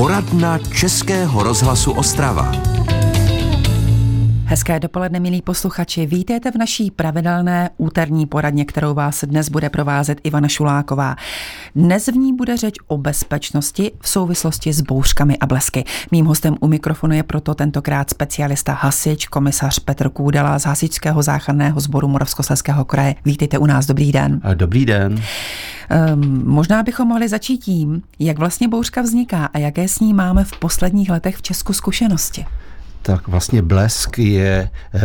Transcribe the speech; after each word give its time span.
Poradna 0.00 0.58
Českého 0.58 1.42
rozhlasu 1.42 1.92
Ostrava. 1.92 2.69
Hezké 4.50 4.80
dopoledne, 4.80 5.20
milí 5.20 5.42
posluchači. 5.42 6.06
Vítejte 6.06 6.50
v 6.50 6.54
naší 6.54 6.90
pravidelné 6.90 7.70
úterní 7.76 8.26
poradně, 8.26 8.64
kterou 8.64 8.94
vás 8.94 9.24
dnes 9.24 9.48
bude 9.48 9.70
provázet 9.70 10.20
Ivana 10.24 10.48
Šuláková. 10.48 11.16
Dnes 11.74 12.06
v 12.06 12.16
ní 12.16 12.36
bude 12.36 12.56
řeč 12.56 12.74
o 12.86 12.98
bezpečnosti 12.98 13.92
v 14.00 14.08
souvislosti 14.08 14.72
s 14.72 14.80
bouřkami 14.80 15.38
a 15.38 15.46
blesky. 15.46 15.84
Mým 16.10 16.26
hostem 16.26 16.56
u 16.60 16.66
mikrofonu 16.66 17.14
je 17.14 17.22
proto 17.22 17.54
tentokrát 17.54 18.10
specialista 18.10 18.72
hasič, 18.72 19.26
komisař 19.26 19.78
Petr 19.78 20.08
Kůdela 20.08 20.58
z 20.58 20.64
Hasičského 20.64 21.22
záchranného 21.22 21.80
sboru 21.80 22.08
Moravskoslezského 22.08 22.84
kraje. 22.84 23.14
Vítejte 23.24 23.58
u 23.58 23.66
nás, 23.66 23.86
dobrý 23.86 24.12
den. 24.12 24.40
Dobrý 24.54 24.86
den. 24.86 25.22
Um, 26.14 26.42
možná 26.46 26.82
bychom 26.82 27.08
mohli 27.08 27.28
začít 27.28 27.58
tím, 27.58 28.02
jak 28.18 28.38
vlastně 28.38 28.68
bouřka 28.68 29.02
vzniká 29.02 29.46
a 29.46 29.58
jaké 29.58 29.88
s 29.88 30.00
ní 30.00 30.14
máme 30.14 30.44
v 30.44 30.58
posledních 30.58 31.10
letech 31.10 31.36
v 31.36 31.42
Česku 31.42 31.72
zkušenosti 31.72 32.46
tak 33.02 33.28
vlastně 33.28 33.62
blesk 33.62 34.18
je 34.18 34.70
eh, 34.94 35.00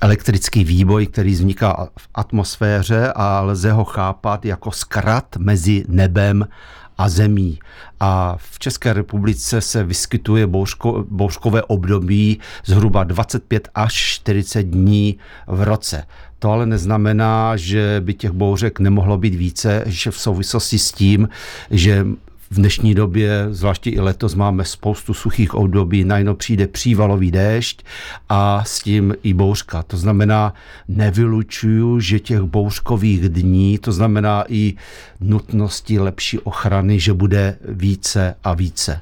elektrický 0.00 0.64
výboj, 0.64 1.06
který 1.06 1.32
vzniká 1.32 1.88
v 1.98 2.08
atmosféře 2.14 3.12
a 3.16 3.40
lze 3.40 3.72
ho 3.72 3.84
chápat 3.84 4.44
jako 4.44 4.70
zkrat 4.70 5.36
mezi 5.36 5.84
nebem 5.88 6.46
a 6.98 7.08
zemí. 7.08 7.58
A 8.00 8.36
v 8.38 8.58
České 8.58 8.92
republice 8.92 9.60
se 9.60 9.84
vyskytuje 9.84 10.46
bouřko, 10.46 11.04
bouřkové 11.08 11.62
období 11.62 12.40
zhruba 12.64 13.04
25 13.04 13.68
až 13.74 13.94
40 13.94 14.62
dní 14.62 15.18
v 15.46 15.62
roce. 15.62 16.04
To 16.38 16.50
ale 16.50 16.66
neznamená, 16.66 17.56
že 17.56 17.96
by 18.04 18.14
těch 18.14 18.30
bouřek 18.30 18.80
nemohlo 18.80 19.18
být 19.18 19.34
více, 19.34 19.82
že 19.86 20.10
v 20.10 20.18
souvislosti 20.18 20.78
s 20.78 20.92
tím, 20.92 21.28
že 21.70 22.06
v 22.52 22.54
dnešní 22.54 22.94
době, 22.94 23.46
zvláště 23.50 23.90
i 23.90 24.00
letos, 24.00 24.34
máme 24.34 24.64
spoustu 24.64 25.14
suchých 25.14 25.54
období, 25.54 26.04
najednou 26.04 26.34
přijde 26.34 26.66
přívalový 26.66 27.30
déšť 27.30 27.82
a 28.28 28.64
s 28.64 28.82
tím 28.82 29.14
i 29.22 29.34
bouřka. 29.34 29.82
To 29.82 29.96
znamená, 29.96 30.54
nevylučuju, 30.88 32.00
že 32.00 32.20
těch 32.20 32.40
bouřkových 32.40 33.28
dní, 33.28 33.78
to 33.78 33.92
znamená 33.92 34.44
i 34.48 34.74
nutnosti 35.20 35.98
lepší 35.98 36.38
ochrany, 36.38 37.00
že 37.00 37.12
bude 37.12 37.58
více 37.68 38.34
a 38.44 38.54
více. 38.54 39.00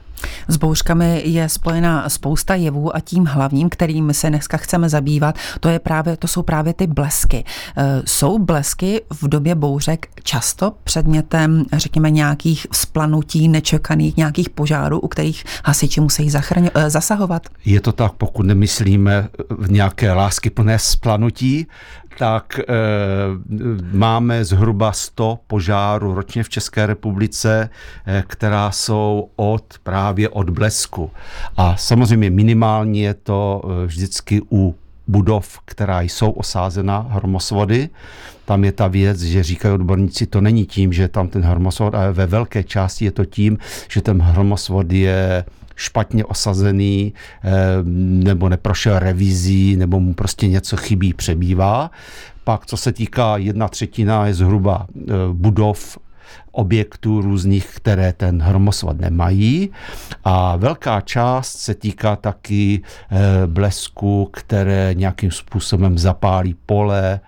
S 0.48 0.56
bouřkami 0.56 1.22
je 1.24 1.48
spojena 1.48 2.08
spousta 2.08 2.54
jevů 2.54 2.96
a 2.96 3.00
tím 3.00 3.24
hlavním, 3.24 3.68
kterým 3.68 4.12
se 4.12 4.28
dneska 4.28 4.56
chceme 4.56 4.88
zabývat, 4.88 5.38
to, 5.60 5.68
je 5.68 5.78
právě, 5.78 6.16
to 6.16 6.28
jsou 6.28 6.42
právě 6.42 6.74
ty 6.74 6.86
blesky. 6.86 7.44
E, 7.76 8.02
jsou 8.04 8.38
blesky 8.38 9.02
v 9.10 9.28
době 9.28 9.54
bouřek 9.54 10.06
často 10.22 10.72
předmětem, 10.84 11.64
řekněme, 11.72 12.10
nějakých 12.10 12.66
splanutí, 12.72 13.48
nečekaných, 13.48 14.16
nějakých 14.16 14.50
požárů, 14.50 15.00
u 15.00 15.08
kterých 15.08 15.44
hasiči 15.64 16.00
musí 16.00 16.30
zachraň, 16.30 16.70
e, 16.74 16.90
zasahovat? 16.90 17.48
Je 17.64 17.80
to 17.80 17.92
tak, 17.92 18.12
pokud 18.12 18.46
nemyslíme 18.46 19.28
v 19.58 19.70
nějaké 19.70 20.12
lásky 20.12 20.50
plné 20.50 20.78
splanutí, 20.78 21.66
tak 22.20 22.58
e, 22.58 22.64
máme 23.92 24.44
zhruba 24.44 24.92
100 24.92 25.38
požárů 25.46 26.14
ročně 26.14 26.42
v 26.42 26.48
České 26.48 26.86
republice, 26.86 27.70
e, 28.06 28.24
která 28.26 28.70
jsou 28.70 29.28
od 29.36 29.64
právě 29.82 30.28
od 30.28 30.50
blesku. 30.50 31.10
A 31.56 31.76
samozřejmě 31.76 32.30
minimálně 32.30 33.02
je 33.02 33.14
to 33.14 33.62
e, 33.64 33.86
vždycky 33.86 34.40
u 34.52 34.74
budov, 35.08 35.58
která 35.64 36.00
jsou 36.00 36.30
osázena 36.30 37.06
hromosvody. 37.10 37.88
Tam 38.44 38.64
je 38.64 38.72
ta 38.72 38.88
věc, 38.88 39.20
že 39.20 39.42
říkají 39.42 39.74
odborníci, 39.74 40.26
to 40.26 40.40
není 40.40 40.66
tím, 40.66 40.92
že 40.92 41.08
tam 41.08 41.28
ten 41.28 41.42
hromosvod, 41.42 41.94
ale 41.94 42.12
ve 42.12 42.26
velké 42.26 42.64
části 42.64 43.04
je 43.04 43.10
to 43.12 43.24
tím, 43.24 43.58
že 43.88 44.02
ten 44.02 44.22
hromosvod 44.22 44.92
je 44.92 45.44
špatně 45.80 46.24
osazený, 46.24 47.12
eh, 47.44 47.50
nebo 48.24 48.48
neprošel 48.48 48.98
revizí, 48.98 49.76
nebo 49.76 50.00
mu 50.00 50.14
prostě 50.14 50.48
něco 50.48 50.76
chybí, 50.76 51.14
přebývá. 51.14 51.90
Pak, 52.44 52.66
co 52.66 52.76
se 52.76 52.92
týká 52.92 53.36
jedna 53.36 53.68
třetina, 53.68 54.26
je 54.26 54.34
zhruba 54.34 54.86
eh, 54.86 55.12
budov 55.32 55.98
objektů 56.52 57.20
různých, 57.20 57.66
které 57.76 58.12
ten 58.12 58.42
hromosvod 58.42 59.00
nemají. 59.00 59.70
A 60.24 60.56
velká 60.56 61.00
část 61.00 61.58
se 61.58 61.74
týká 61.74 62.16
taky 62.16 62.82
eh, 62.82 63.46
blesku, 63.46 64.28
které 64.32 64.94
nějakým 64.94 65.30
způsobem 65.30 65.98
zapálí 65.98 66.54
pole, 66.66 67.20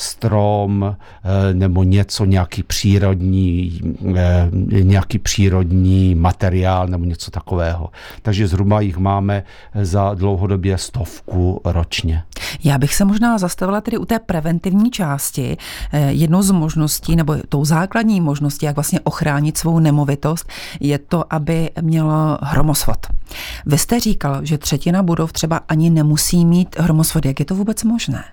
strom 0.00 0.96
eh, 0.96 1.54
nebo 1.54 1.82
něco, 1.82 2.24
nějaký 2.24 2.62
přírodní, 2.62 3.80
eh, 4.16 4.50
nějaký 4.82 5.18
přírodní 5.18 6.14
materiál 6.14 6.86
nebo 6.86 7.04
něco 7.04 7.30
takového. 7.30 7.90
Takže 8.22 8.48
zhruba 8.48 8.80
jich 8.80 8.96
máme 8.98 9.42
za 9.82 10.14
dlouhodobě 10.14 10.78
stovku 10.78 11.60
ročně. 11.64 12.22
Já 12.64 12.78
bych 12.78 12.94
se 12.94 13.04
možná 13.04 13.38
zastavila 13.38 13.80
tedy 13.80 13.98
u 13.98 14.04
té 14.04 14.18
preventivní 14.18 14.90
části. 14.90 15.56
Eh, 15.92 16.12
jednou 16.12 16.42
z 16.42 16.50
možností, 16.50 17.16
nebo 17.16 17.36
tou 17.48 17.64
základní 17.64 18.20
možností, 18.20 18.66
jak 18.66 18.76
vlastně 18.76 19.00
ochránit 19.00 19.58
svou 19.58 19.78
nemovitost, 19.78 20.48
je 20.80 20.98
to, 20.98 21.34
aby 21.34 21.70
mělo 21.80 22.38
hromosvod. 22.42 23.06
Vy 23.66 23.78
jste 23.78 24.00
říkal, 24.00 24.44
že 24.44 24.58
třetina 24.58 25.02
budov 25.02 25.32
třeba 25.32 25.60
ani 25.68 25.90
nemusí 25.90 26.46
mít 26.46 26.78
hromosvod. 26.78 27.26
Jak 27.26 27.40
je 27.40 27.46
to 27.46 27.54
vůbec 27.54 27.84
možné? 27.84 28.24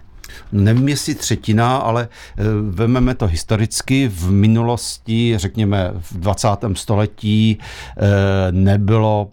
Nevím 0.51 0.89
jestli 0.89 1.15
třetina, 1.15 1.77
ale 1.77 2.07
eh, 2.37 2.43
vememe 2.69 3.15
to 3.15 3.27
historicky. 3.27 4.07
V 4.07 4.31
minulosti, 4.31 5.37
řekněme 5.37 5.91
v 5.99 6.19
20. 6.19 6.47
století, 6.73 7.57
eh, 7.97 8.51
nebylo 8.51 9.29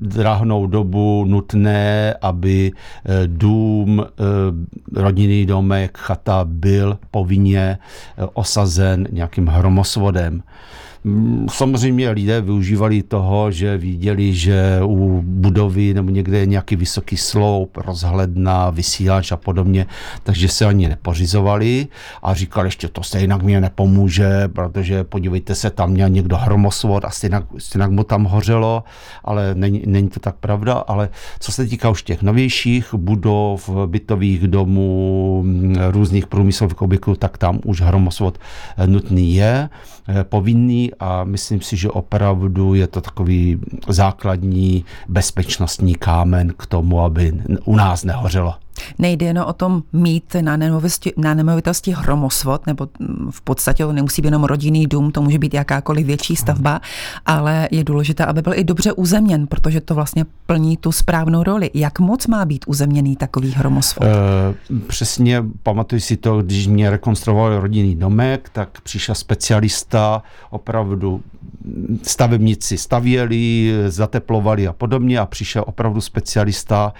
drahnou 0.00 0.66
dobu 0.66 1.24
nutné, 1.24 2.14
aby 2.22 2.72
eh, 2.72 3.22
dům, 3.26 4.06
rodinný 4.96 5.46
domek, 5.46 5.98
chata 5.98 6.44
byl 6.44 6.98
povinně 7.10 7.78
osazen 8.34 9.08
nějakým 9.10 9.46
hromosvodem. 9.46 10.42
Mm, 11.04 11.46
samozřejmě 11.52 12.10
lidé 12.10 12.40
využívali 12.40 13.02
toho, 13.02 13.50
že 13.50 13.76
viděli, 13.78 14.34
že 14.34 14.80
u 14.84 15.22
budovy 15.24 15.94
nebo 15.94 16.10
někde 16.10 16.38
je 16.38 16.46
nějaký 16.46 16.76
vysoký 16.76 17.16
sloup, 17.16 17.76
rozhledna, 17.76 18.70
vysílač 18.70 19.32
a 19.32 19.36
podobně, 19.36 19.86
takže 20.22 20.48
se 20.48 20.66
ani 20.66 20.88
nepořizovali 20.88 21.86
a 22.22 22.34
říkali 22.34 22.66
ještě, 22.66 22.88
to 22.88 23.02
se 23.02 23.20
jinak 23.20 23.42
mě 23.42 23.60
nepomůže, 23.60 24.48
protože 24.48 25.04
podívejte 25.04 25.54
se, 25.54 25.70
tam 25.70 25.90
měl 25.90 26.08
někdo 26.08 26.36
hromosvod 26.36 27.04
a 27.04 27.10
stejnak, 27.10 27.44
stejnak 27.58 27.90
mu 27.90 28.04
tam 28.04 28.24
hořelo, 28.24 28.84
ale 29.24 29.54
není, 29.54 29.82
není 29.86 30.08
to 30.08 30.20
tak 30.20 30.36
pravda, 30.36 30.74
ale 30.74 31.08
co 31.40 31.52
se 31.52 31.66
týká 31.66 31.90
už 31.90 32.02
těch 32.02 32.22
novějších 32.22 32.94
budov, 32.94 33.70
bytových 33.86 34.48
domů, 34.48 35.44
různých 35.90 36.26
průmyslových 36.26 36.82
objektů, 36.82 37.14
tak 37.14 37.38
tam 37.38 37.60
už 37.64 37.80
hromosvod 37.80 38.38
nutný 38.86 39.34
je, 39.34 39.68
eh, 40.08 40.24
a 40.98 41.24
myslím 41.24 41.60
si, 41.60 41.76
že 41.76 41.90
opravdu 41.90 42.74
je 42.74 42.86
to 42.86 43.00
takový 43.00 43.60
základní 43.88 44.84
bezpečnostní 45.08 45.94
kámen 45.94 46.52
k 46.56 46.66
tomu, 46.66 47.00
aby 47.00 47.32
u 47.64 47.76
nás 47.76 48.04
nehořelo. 48.04 48.54
Nejde 48.98 49.26
jen 49.26 49.38
o 49.38 49.52
tom 49.52 49.82
mít 49.92 50.36
na 50.40 50.56
nemovitosti, 50.56 51.12
na 51.16 51.34
nemovitosti 51.34 51.92
hromosvod, 51.92 52.66
nebo 52.66 52.88
v 53.30 53.40
podstatě 53.40 53.84
to 53.84 53.92
nemusí 53.92 54.22
být 54.22 54.28
jenom 54.28 54.44
rodinný 54.44 54.86
dům, 54.86 55.12
to 55.12 55.22
může 55.22 55.38
být 55.38 55.54
jakákoliv 55.54 56.06
větší 56.06 56.36
stavba, 56.36 56.80
ale 57.26 57.68
je 57.70 57.84
důležité, 57.84 58.24
aby 58.24 58.42
byl 58.42 58.54
i 58.54 58.64
dobře 58.64 58.92
uzemněn, 58.92 59.46
protože 59.46 59.80
to 59.80 59.94
vlastně 59.94 60.24
plní 60.46 60.76
tu 60.76 60.92
správnou 60.92 61.42
roli. 61.42 61.70
Jak 61.74 62.00
moc 62.00 62.26
má 62.26 62.44
být 62.44 62.64
uzemněný 62.66 63.16
takový 63.16 63.50
hromosvod? 63.52 64.04
E, 64.04 64.10
přesně 64.86 65.44
pamatuju 65.62 66.00
si 66.00 66.16
to, 66.16 66.42
když 66.42 66.66
mě 66.66 66.90
rekonstruoval 66.90 67.60
rodinný 67.60 67.96
domek, 67.96 68.48
tak 68.52 68.80
přišel 68.80 69.14
specialista, 69.14 70.22
opravdu 70.50 71.20
stavebníci 72.02 72.78
stavěli, 72.78 73.72
zateplovali 73.88 74.68
a 74.68 74.72
podobně 74.72 75.18
a 75.18 75.26
přišel 75.26 75.64
opravdu 75.66 76.00
specialista 76.00 76.92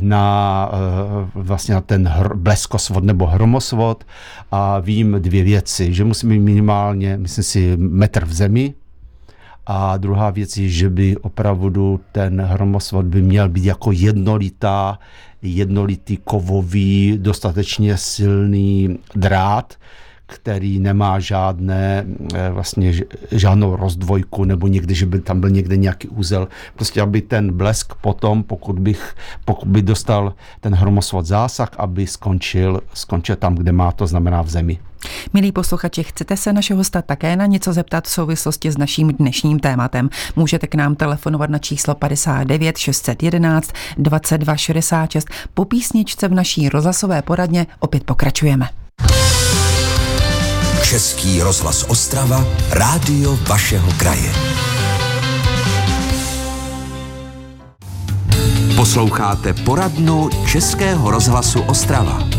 na 0.00 0.68
eh, 0.72 1.27
vlastně 1.34 1.74
na 1.74 1.80
ten 1.80 2.08
hr, 2.08 2.34
bleskosvod 2.34 3.04
nebo 3.04 3.26
hromosvod 3.26 4.04
a 4.50 4.78
vím 4.78 5.16
dvě 5.18 5.42
věci, 5.44 5.94
že 5.94 6.04
musí 6.04 6.26
mít 6.26 6.40
minimálně, 6.40 7.16
myslím 7.16 7.44
si, 7.44 7.76
metr 7.76 8.24
v 8.24 8.32
zemi, 8.32 8.74
a 9.70 9.96
druhá 9.96 10.30
věc 10.30 10.56
je, 10.56 10.68
že 10.68 10.90
by 10.90 11.16
opravdu 11.16 12.00
ten 12.12 12.40
hromosvod 12.40 13.04
by 13.04 13.22
měl 13.22 13.48
být 13.48 13.64
jako 13.64 13.92
jednolitá, 13.92 14.98
jednolitý 15.42 16.16
kovový, 16.16 17.18
dostatečně 17.20 17.96
silný 17.96 18.98
drát, 19.14 19.74
který 20.28 20.78
nemá 20.78 21.20
žádné, 21.20 22.04
eh, 22.34 22.50
vlastně 22.50 22.92
žádnou 23.32 23.76
rozdvojku, 23.76 24.44
nebo 24.44 24.66
někdy, 24.66 24.94
že 24.94 25.06
by 25.06 25.20
tam 25.20 25.40
byl 25.40 25.50
někde 25.50 25.76
nějaký 25.76 26.08
úzel. 26.08 26.48
Prostě, 26.74 27.00
aby 27.00 27.20
ten 27.20 27.52
blesk 27.52 27.94
potom, 27.94 28.42
pokud, 28.42 28.78
bych, 28.78 29.14
pokud 29.44 29.68
by 29.68 29.82
dostal 29.82 30.34
ten 30.60 30.74
hromosvod 30.74 31.26
zásah, 31.26 31.68
aby 31.78 32.06
skončil, 32.06 32.80
skončil 32.94 33.36
tam, 33.36 33.54
kde 33.54 33.72
má, 33.72 33.92
to 33.92 34.06
znamená 34.06 34.42
v 34.42 34.48
zemi. 34.48 34.78
Milí 35.32 35.52
posluchači, 35.52 36.02
chcete 36.02 36.36
se 36.36 36.52
našeho 36.52 36.78
hosta 36.78 37.02
také 37.02 37.36
na 37.36 37.46
něco 37.46 37.72
zeptat 37.72 38.04
v 38.04 38.10
souvislosti 38.10 38.70
s 38.70 38.78
naším 38.78 39.08
dnešním 39.08 39.58
tématem? 39.58 40.10
Můžete 40.36 40.66
k 40.66 40.74
nám 40.74 40.94
telefonovat 40.94 41.50
na 41.50 41.58
číslo 41.58 41.94
59 41.94 42.78
611 42.78 43.72
22 43.98 44.56
66. 44.56 45.28
Po 45.54 45.64
písničce 45.64 46.28
v 46.28 46.34
naší 46.34 46.68
rozhlasové 46.68 47.22
poradně 47.22 47.66
opět 47.80 48.04
pokračujeme. 48.04 48.68
Český 50.82 51.42
rozhlas 51.42 51.84
Ostrava, 51.88 52.46
rádio 52.70 53.38
vašeho 53.48 53.92
kraje. 53.96 54.32
Posloucháte 58.76 59.52
poradnu 59.52 60.30
Českého 60.46 61.10
rozhlasu 61.10 61.60
Ostrava. 61.60 62.37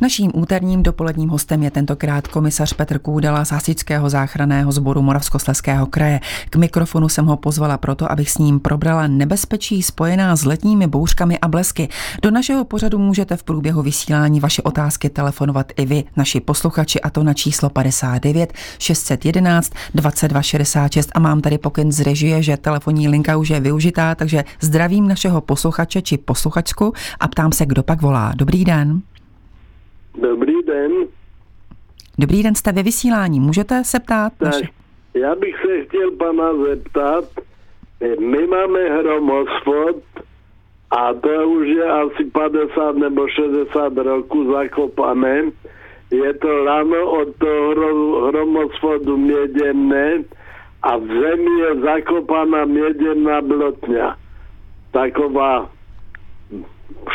Naším 0.00 0.30
úterním 0.34 0.82
dopoledním 0.82 1.28
hostem 1.28 1.62
je 1.62 1.70
tentokrát 1.70 2.28
komisař 2.28 2.72
Petr 2.72 2.98
Kůdela 2.98 3.44
z 3.44 3.50
Hasičského 3.50 4.10
záchranného 4.10 4.72
sboru 4.72 5.02
Moravskosleského 5.02 5.86
kraje. 5.86 6.20
K 6.50 6.56
mikrofonu 6.56 7.08
jsem 7.08 7.26
ho 7.26 7.36
pozvala 7.36 7.78
proto, 7.78 8.12
abych 8.12 8.30
s 8.30 8.38
ním 8.38 8.60
probrala 8.60 9.06
nebezpečí 9.06 9.82
spojená 9.82 10.36
s 10.36 10.44
letními 10.44 10.86
bouřkami 10.86 11.38
a 11.38 11.48
blesky. 11.48 11.88
Do 12.22 12.30
našeho 12.30 12.64
pořadu 12.64 12.98
můžete 12.98 13.36
v 13.36 13.42
průběhu 13.42 13.82
vysílání 13.82 14.40
vaše 14.40 14.62
otázky 14.62 15.10
telefonovat 15.10 15.72
i 15.76 15.86
vy, 15.86 16.04
naši 16.16 16.40
posluchači, 16.40 17.00
a 17.00 17.10
to 17.10 17.22
na 17.22 17.34
číslo 17.34 17.70
59 17.70 18.52
611 18.78 19.72
2266 19.94 21.10
a 21.14 21.20
mám 21.20 21.40
tady 21.40 21.58
pokyn 21.58 21.92
z 21.92 22.00
režie, 22.00 22.42
že 22.42 22.56
telefonní 22.56 23.08
linka 23.08 23.36
už 23.36 23.48
je 23.48 23.60
využitá, 23.60 24.14
takže 24.14 24.44
zdravím 24.60 25.08
našeho 25.08 25.40
posluchače 25.40 26.02
či 26.02 26.18
posluchačku 26.18 26.92
a 27.20 27.28
ptám 27.28 27.52
se, 27.52 27.66
kdo 27.66 27.82
pak 27.82 28.02
volá. 28.02 28.32
Dobrý 28.36 28.64
den. 28.64 29.02
Dobrý 30.22 30.62
den. 30.62 30.92
Dobrý 32.18 32.42
den, 32.42 32.54
jste 32.54 32.72
ve 32.72 32.82
vysílání, 32.82 33.40
můžete 33.40 33.84
se 33.84 34.00
ptát? 34.00 34.32
Tak, 34.38 34.48
naše... 34.48 34.68
já 35.14 35.34
bych 35.34 35.56
se 35.66 35.84
chtěl 35.84 36.10
pana 36.10 36.54
zeptat, 36.68 37.24
my 38.20 38.46
máme 38.46 38.78
hromosvod 38.80 39.96
a 40.90 41.14
to 41.14 41.48
už 41.48 41.68
je 41.68 41.84
asi 41.84 42.24
50 42.24 42.96
nebo 42.96 43.28
60 43.28 43.96
roků 43.96 44.52
zakopané. 44.52 45.42
Je 46.10 46.34
to 46.34 46.64
lano 46.64 47.10
od 47.10 47.36
toho 47.38 48.26
hromosvodu 48.26 49.16
měděné 49.16 50.24
a 50.82 50.96
v 50.96 51.06
zemi 51.06 51.60
je 51.60 51.80
zakopaná 51.80 52.64
měděná 52.64 53.40
blotňa. 53.40 54.16
Taková 54.90 55.70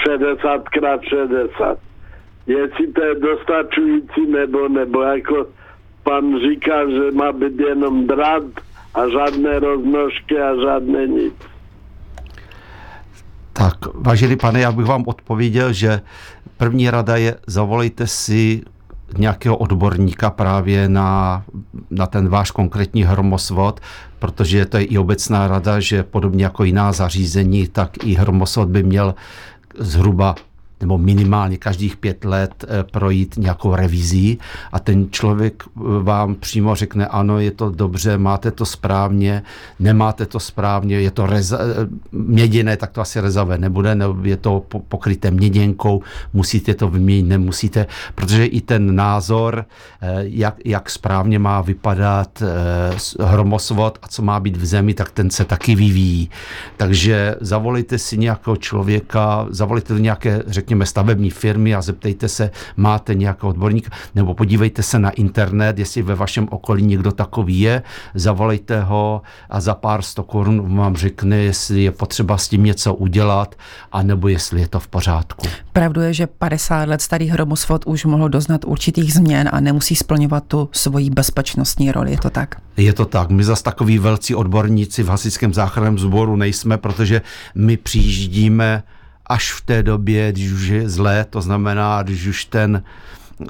60 0.07 0.69
krát 0.69 1.01
60 1.03 1.77
jestli 2.47 2.87
to 2.87 3.03
je 3.03 3.15
dostačující 3.15 4.25
nebo, 4.31 4.67
nebo 4.67 5.01
jako 5.01 5.47
pan 6.03 6.39
říká, 6.49 6.89
že 6.89 7.11
má 7.11 7.31
být 7.31 7.59
jenom 7.59 8.07
drát 8.07 8.43
a 8.93 9.09
žádné 9.09 9.59
roznožky 9.59 10.39
a 10.41 10.55
žádné 10.55 11.07
nic. 11.07 11.33
Tak, 13.53 13.75
vážený 13.93 14.35
pane, 14.35 14.59
já 14.59 14.71
bych 14.71 14.85
vám 14.85 15.03
odpověděl, 15.07 15.73
že 15.73 16.01
první 16.57 16.89
rada 16.89 17.15
je, 17.15 17.35
zavolejte 17.47 18.07
si 18.07 18.61
nějakého 19.17 19.57
odborníka 19.57 20.29
právě 20.29 20.89
na, 20.89 21.43
na 21.91 22.07
ten 22.07 22.29
váš 22.29 22.51
konkrétní 22.51 23.03
hromosvod, 23.03 23.79
protože 24.19 24.65
to 24.65 24.77
je 24.77 24.83
i 24.83 24.97
obecná 24.97 25.47
rada, 25.47 25.79
že 25.79 26.03
podobně 26.03 26.43
jako 26.43 26.63
jiná 26.63 26.91
zařízení, 26.91 27.67
tak 27.67 28.03
i 28.03 28.13
hromosvod 28.13 28.69
by 28.69 28.83
měl 28.83 29.15
zhruba 29.77 30.35
nebo 30.83 30.97
minimálně 30.97 31.57
každých 31.57 31.97
pět 31.97 32.25
let 32.25 32.65
eh, 32.67 32.83
projít 32.83 33.37
nějakou 33.37 33.75
revizí 33.75 34.39
a 34.71 34.79
ten 34.79 35.07
člověk 35.11 35.63
eh, 35.63 35.81
vám 36.03 36.35
přímo 36.35 36.75
řekne, 36.75 37.07
ano, 37.07 37.39
je 37.39 37.51
to 37.51 37.69
dobře, 37.69 38.17
máte 38.17 38.51
to 38.51 38.65
správně, 38.65 39.43
nemáte 39.79 40.25
to 40.25 40.39
správně, 40.39 40.99
je 40.99 41.11
to 41.11 41.25
reza, 41.25 41.57
eh, 41.59 41.87
měděné, 42.11 42.77
tak 42.77 42.91
to 42.91 43.01
asi 43.01 43.19
rezavé 43.19 43.57
nebude, 43.57 43.95
nebo 43.95 44.15
je 44.23 44.37
to 44.37 44.63
pokryté 44.87 45.31
měděnkou, 45.31 46.03
musíte 46.33 46.73
to 46.75 46.89
vyměnit, 46.89 47.23
nemusíte, 47.23 47.87
protože 48.15 48.45
i 48.45 48.61
ten 48.61 48.95
názor, 48.95 49.65
jak, 50.19 50.55
jak 50.65 50.89
správně 50.89 51.39
má 51.39 51.61
vypadat 51.61 52.43
hromosvod 53.19 53.99
a 54.01 54.07
co 54.07 54.21
má 54.21 54.39
být 54.39 54.57
v 54.57 54.65
zemi, 54.65 54.93
tak 54.93 55.11
ten 55.11 55.29
se 55.29 55.45
taky 55.45 55.75
vyvíjí. 55.75 56.29
Takže 56.77 57.35
zavolejte 57.41 57.97
si 57.97 58.17
nějakého 58.17 58.55
člověka, 58.57 59.47
zavolejte 59.49 59.93
nějaké, 59.93 60.43
řekněme, 60.47 60.72
řekněme, 60.73 60.85
stavební 60.85 61.29
firmy 61.29 61.75
a 61.75 61.81
zeptejte 61.81 62.27
se, 62.27 62.51
máte 62.77 63.15
nějakého 63.15 63.49
odborníka, 63.49 63.91
nebo 64.15 64.33
podívejte 64.33 64.83
se 64.83 64.99
na 64.99 65.09
internet, 65.09 65.79
jestli 65.79 66.01
ve 66.01 66.15
vašem 66.15 66.47
okolí 66.51 66.83
někdo 66.83 67.11
takový 67.11 67.59
je, 67.59 67.83
zavolejte 68.15 68.81
ho 68.81 69.21
a 69.49 69.61
za 69.61 69.75
pár 69.75 70.01
sto 70.01 70.23
korun 70.23 70.75
vám 70.77 70.95
řekne, 70.95 71.37
jestli 71.37 71.83
je 71.83 71.91
potřeba 71.91 72.37
s 72.37 72.47
tím 72.47 72.63
něco 72.63 72.93
udělat, 72.93 73.55
anebo 73.91 74.27
jestli 74.27 74.61
je 74.61 74.67
to 74.67 74.79
v 74.79 74.87
pořádku. 74.87 75.47
Pravdu 75.73 76.01
je, 76.01 76.13
že 76.13 76.27
50 76.27 76.89
let 76.89 77.01
starý 77.01 77.27
hromosvod 77.27 77.85
už 77.85 78.05
mohl 78.05 78.29
doznat 78.29 78.65
určitých 78.65 79.13
změn 79.13 79.49
a 79.51 79.59
nemusí 79.59 79.95
splňovat 79.95 80.43
tu 80.47 80.69
svoji 80.71 81.09
bezpečnostní 81.09 81.91
roli, 81.91 82.11
je 82.11 82.17
to 82.17 82.29
tak? 82.29 82.55
Je 82.77 82.93
to 82.93 83.05
tak. 83.05 83.29
My 83.29 83.43
zase 83.43 83.63
takový 83.63 83.99
velcí 83.99 84.35
odborníci 84.35 85.03
v 85.03 85.09
hasičském 85.09 85.53
záchranném 85.53 85.99
sboru 85.99 86.35
nejsme, 86.35 86.77
protože 86.77 87.21
my 87.55 87.77
přijíždíme 87.77 88.83
až 89.33 89.53
v 89.53 89.61
té 89.61 89.83
době, 89.83 90.31
když 90.31 90.51
už 90.51 90.67
je 90.67 90.89
zlé, 90.89 91.25
to 91.29 91.41
znamená, 91.41 92.03
když 92.03 92.25
už 92.25 92.45
ten 92.45 92.83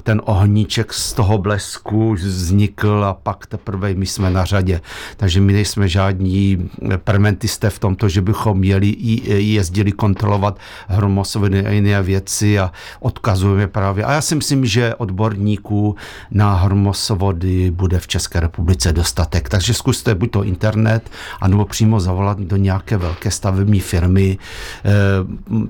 ten 0.04 0.22
ohníček 0.26 0.94
z 0.94 1.14
toho 1.14 1.38
blesku 1.38 2.14
vznikl 2.14 3.06
a 3.06 3.14
pak 3.14 3.46
teprve 3.46 3.94
my 3.94 4.06
jsme 4.06 4.30
na 4.30 4.46
řadě. 4.46 4.82
Takže 5.18 5.42
my 5.42 5.54
nejsme 5.54 5.88
žádní 5.88 6.70
permentisté 6.98 7.70
v 7.70 7.80
tomto, 7.80 8.10
že 8.10 8.22
bychom 8.22 8.64
jeli, 8.64 8.96
jezdili 9.28 9.92
kontrolovat 9.92 10.60
hromosoviny 10.88 11.66
a 11.66 11.72
jiné 11.72 12.04
věci 12.04 12.60
a 12.60 12.72
odkazujeme 13.00 13.68
právě. 13.68 14.06
A 14.06 14.12
já 14.12 14.22
si 14.22 14.36
myslím, 14.36 14.66
že 14.66 14.96
odborníků 14.96 15.96
na 16.32 16.56
hromosovody 16.56 17.72
bude 17.72 18.00
v 18.00 18.08
České 18.08 18.40
republice 18.40 18.94
dostatek. 18.94 19.50
Takže 19.50 19.74
zkuste 19.74 20.16
buď 20.16 20.32
to 20.32 20.44
internet, 20.44 21.10
anebo 21.42 21.66
přímo 21.66 22.00
zavolat 22.00 22.40
do 22.40 22.58
nějaké 22.58 22.98
velké 22.98 23.32
stavební 23.32 23.80
firmy, 23.80 24.38
eh, 24.86 24.90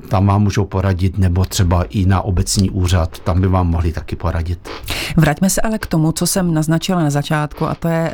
tam 0.07 0.27
vám 0.27 0.44
můžou 0.44 0.66
poradit, 0.66 1.18
nebo 1.18 1.45
třeba 1.45 1.83
i 1.83 2.06
na 2.06 2.21
obecní 2.21 2.69
úřad, 2.69 3.19
tam 3.19 3.42
by 3.42 3.48
vám 3.48 3.68
mohli 3.68 3.92
taky 3.92 4.12
poradit. 4.15 4.69
Vraťme 5.18 5.50
se 5.50 5.62
ale 5.62 5.80
k 5.80 5.86
tomu, 5.86 6.12
co 6.12 6.27
jsem 6.27 6.54
naznačila 6.54 7.04
na 7.04 7.10
začátku, 7.10 7.65
a 7.65 7.75
to 7.75 7.88
je, 7.88 8.13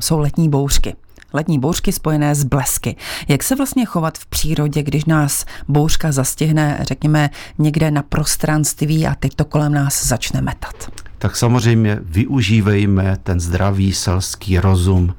jsou 0.00 0.18
letní 0.18 0.48
bouřky 0.48 0.96
letní 1.34 1.58
bouřky 1.58 1.92
spojené 1.92 2.34
s 2.34 2.44
blesky. 2.44 2.96
Jak 3.28 3.42
se 3.42 3.56
vlastně 3.56 3.84
chovat 3.84 4.18
v 4.18 4.26
přírodě, 4.26 4.82
když 4.82 5.04
nás 5.04 5.44
bouřka 5.68 6.12
zastihne, 6.12 6.78
řekněme, 6.82 7.30
někde 7.58 7.90
na 7.90 8.02
prostranství 8.02 9.06
a 9.06 9.14
teď 9.14 9.34
to 9.34 9.44
kolem 9.44 9.72
nás 9.72 10.06
začne 10.06 10.40
metat? 10.40 10.92
Tak 11.18 11.36
samozřejmě 11.36 11.98
využívejme 12.02 13.18
ten 13.22 13.40
zdravý 13.40 13.92
selský 13.92 14.58
rozum, 14.58 15.14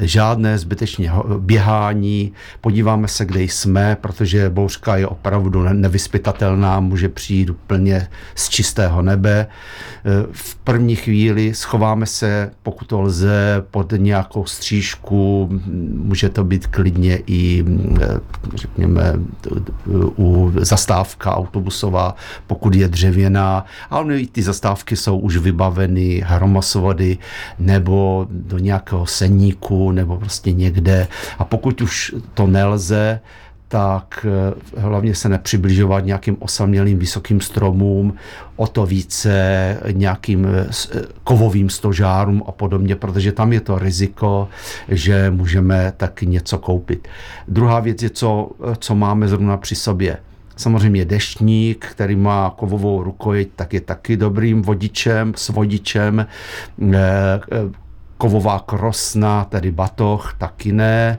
žádné 0.00 0.58
zbytečně 0.58 1.12
běhání, 1.38 2.32
podíváme 2.60 3.08
se, 3.08 3.24
kde 3.24 3.42
jsme, 3.42 3.96
protože 4.00 4.50
bouřka 4.50 4.96
je 4.96 5.06
opravdu 5.06 5.62
nevyspytatelná, 5.62 6.80
může 6.80 7.08
přijít 7.08 7.50
úplně 7.50 8.08
z 8.34 8.48
čistého 8.48 9.02
nebe. 9.02 9.46
V 10.32 10.54
první 10.54 10.96
chvíli 10.96 11.54
schováme 11.54 12.06
se, 12.06 12.50
pokud 12.62 12.84
to 12.88 13.00
lze, 13.00 13.62
pod 13.70 13.92
nějakou 13.96 14.44
střížku, 14.44 15.48
může 15.94 16.28
to 16.28 16.44
být 16.44 16.66
klidně 16.66 17.18
i, 17.26 17.64
řekněme, 18.54 19.12
u 20.18 20.52
zastávka 20.56 21.36
autobusová, 21.36 22.14
pokud 22.46 22.74
je 22.74 22.88
dřevěná, 22.88 23.64
ale 23.90 24.18
i 24.18 24.26
ty 24.26 24.42
zastávky 24.42 24.96
jsou 24.96 25.18
už 25.18 25.36
vybaveny 25.36 26.22
hromosvody 26.26 27.18
nebo 27.58 28.26
do 28.30 28.58
nějakého 28.58 29.06
seníku, 29.06 29.89
nebo 29.92 30.16
prostě 30.16 30.52
někde. 30.52 31.08
A 31.38 31.44
pokud 31.44 31.80
už 31.80 32.14
to 32.34 32.46
nelze, 32.46 33.20
tak 33.68 34.26
eh, 34.28 34.80
hlavně 34.80 35.14
se 35.14 35.28
nepřibližovat 35.28 36.04
nějakým 36.04 36.36
osamělým 36.38 36.98
vysokým 36.98 37.40
stromům, 37.40 38.14
o 38.56 38.66
to 38.66 38.86
více 38.86 39.76
nějakým 39.92 40.46
eh, 40.46 40.66
eh, 40.94 41.02
kovovým 41.24 41.70
stožárům 41.70 42.42
a 42.46 42.52
podobně, 42.52 42.96
protože 42.96 43.32
tam 43.32 43.52
je 43.52 43.60
to 43.60 43.78
riziko, 43.78 44.48
že 44.88 45.30
můžeme 45.30 45.92
taky 45.96 46.26
něco 46.26 46.58
koupit. 46.58 47.08
Druhá 47.48 47.80
věc 47.80 48.02
je, 48.02 48.10
co, 48.10 48.50
co 48.78 48.94
máme 48.94 49.28
zrovna 49.28 49.56
při 49.56 49.74
sobě 49.74 50.16
Samozřejmě 50.60 51.04
deštník, 51.04 51.86
který 51.86 52.16
má 52.16 52.50
kovovou 52.56 53.02
rukojeť, 53.02 53.48
tak 53.56 53.74
je 53.74 53.80
taky 53.80 54.16
dobrým 54.16 54.62
vodičem, 54.62 55.32
s 55.36 55.48
vodičem. 55.48 56.26
Kovová 58.20 58.58
krosna, 58.58 59.44
tedy 59.44 59.70
batoh, 59.72 60.34
taky 60.38 60.72
ne. 60.72 61.18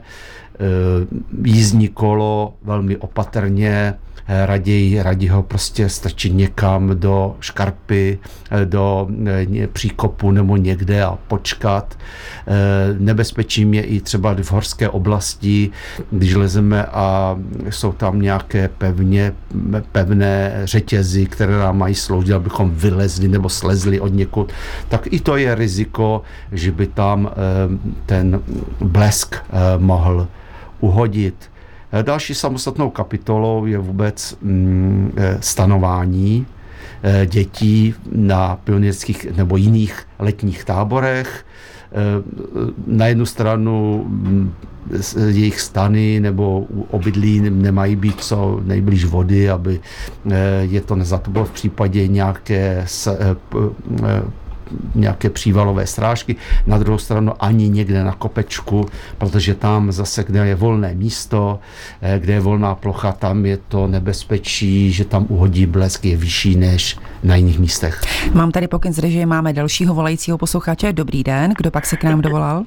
Jízdní 1.44 1.88
kolo 1.88 2.54
velmi 2.62 2.96
opatrně, 2.96 3.94
Eh, 4.26 4.46
raději, 4.46 5.02
raději 5.02 5.28
ho 5.28 5.42
prostě 5.42 5.88
strčit 5.88 6.34
někam 6.34 6.90
do 6.94 7.36
škarpy, 7.40 8.18
eh, 8.50 8.66
do 8.66 9.08
eh, 9.26 9.66
příkopu 9.66 10.30
nebo 10.30 10.56
někde 10.56 11.04
a 11.04 11.18
počkat. 11.28 11.98
Nebezpečím 12.98 13.74
je 13.74 13.82
i 13.82 14.00
třeba 14.00 14.34
v 14.42 14.52
horské 14.52 14.88
oblasti, 14.88 15.70
když 16.10 16.34
lezeme 16.34 16.84
a 16.84 17.36
jsou 17.70 17.92
tam 17.92 18.20
nějaké 18.20 18.68
pevně, 18.68 19.32
pevné 19.92 20.60
řetězy, 20.64 21.26
které 21.26 21.58
nám 21.58 21.78
mají 21.78 21.94
sloužit, 21.94 22.32
abychom 22.32 22.70
vylezli 22.70 23.28
nebo 23.28 23.48
slezli 23.48 24.00
od 24.00 24.14
někud, 24.14 24.52
tak 24.88 25.06
i 25.10 25.20
to 25.20 25.36
je 25.36 25.54
riziko, 25.54 26.22
že 26.52 26.72
by 26.72 26.86
tam 26.86 27.30
ten 28.06 28.40
blesk 28.80 29.36
mohl 29.78 30.28
uhodit. 30.82 31.50
Eh, 31.92 32.02
další 32.02 32.34
samostatnou 32.34 32.90
kapitolou 32.90 33.66
je 33.66 33.78
vůbec 33.78 34.36
mm, 34.42 35.12
eh, 35.16 35.36
stanování 35.40 36.46
eh, 37.02 37.26
dětí 37.26 37.94
na 38.12 38.56
pionýrských 38.64 39.36
nebo 39.36 39.56
jiných 39.56 40.06
letních 40.18 40.64
táborech. 40.64 41.46
Na 42.86 43.06
jednu 43.06 43.26
stranu 43.26 44.04
mm, 44.08 44.52
jejich 45.28 45.60
stany 45.60 46.20
nebo 46.20 46.66
obydlí 46.90 47.40
nemají 47.40 47.96
být 47.96 48.20
co 48.20 48.60
nejblíž 48.64 49.04
vody, 49.04 49.50
aby 49.50 49.80
je 50.60 50.80
to 50.80 50.96
nezatopovalo 50.96 51.46
v 51.46 51.50
případě 51.50 52.08
nějaké 52.08 52.84
nějaké 54.94 55.30
přívalové 55.30 55.86
strážky, 55.86 56.36
na 56.66 56.78
druhou 56.78 56.98
stranu 56.98 57.32
ani 57.40 57.68
někde 57.68 58.04
na 58.04 58.12
kopečku, 58.12 58.88
protože 59.18 59.54
tam 59.54 59.92
zase, 59.92 60.24
kde 60.24 60.46
je 60.46 60.54
volné 60.54 60.94
místo, 60.94 61.58
eh, 62.02 62.18
kde 62.18 62.32
je 62.32 62.40
volná 62.40 62.74
plocha, 62.74 63.12
tam 63.12 63.46
je 63.46 63.56
to 63.56 63.86
nebezpečí, 63.86 64.92
že 64.92 65.04
tam 65.04 65.26
uhodí 65.28 65.66
blesk, 65.66 66.04
je 66.04 66.16
vyšší 66.16 66.56
než 66.56 66.98
na 67.22 67.36
jiných 67.36 67.58
místech. 67.58 68.00
Mám 68.34 68.50
tady 68.50 68.68
pokyn 68.68 68.92
z 68.92 68.98
režie, 68.98 69.26
máme 69.26 69.52
dalšího 69.52 69.94
volajícího 69.94 70.38
posluchače. 70.38 70.92
Dobrý 70.92 71.22
den, 71.22 71.54
kdo 71.58 71.70
pak 71.70 71.86
se 71.86 71.96
k 71.96 72.04
nám 72.04 72.20
dovolal? 72.20 72.64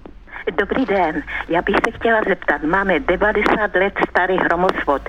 Dobrý 0.57 0.85
den, 0.85 1.24
já 1.50 1.62
bych 1.62 1.75
se 1.85 1.91
chtěla 1.91 2.21
zeptat, 2.27 2.63
máme 2.63 3.00
90 3.00 3.75
let 3.75 3.93
starý 4.09 4.38
hromosvod. 4.38 5.01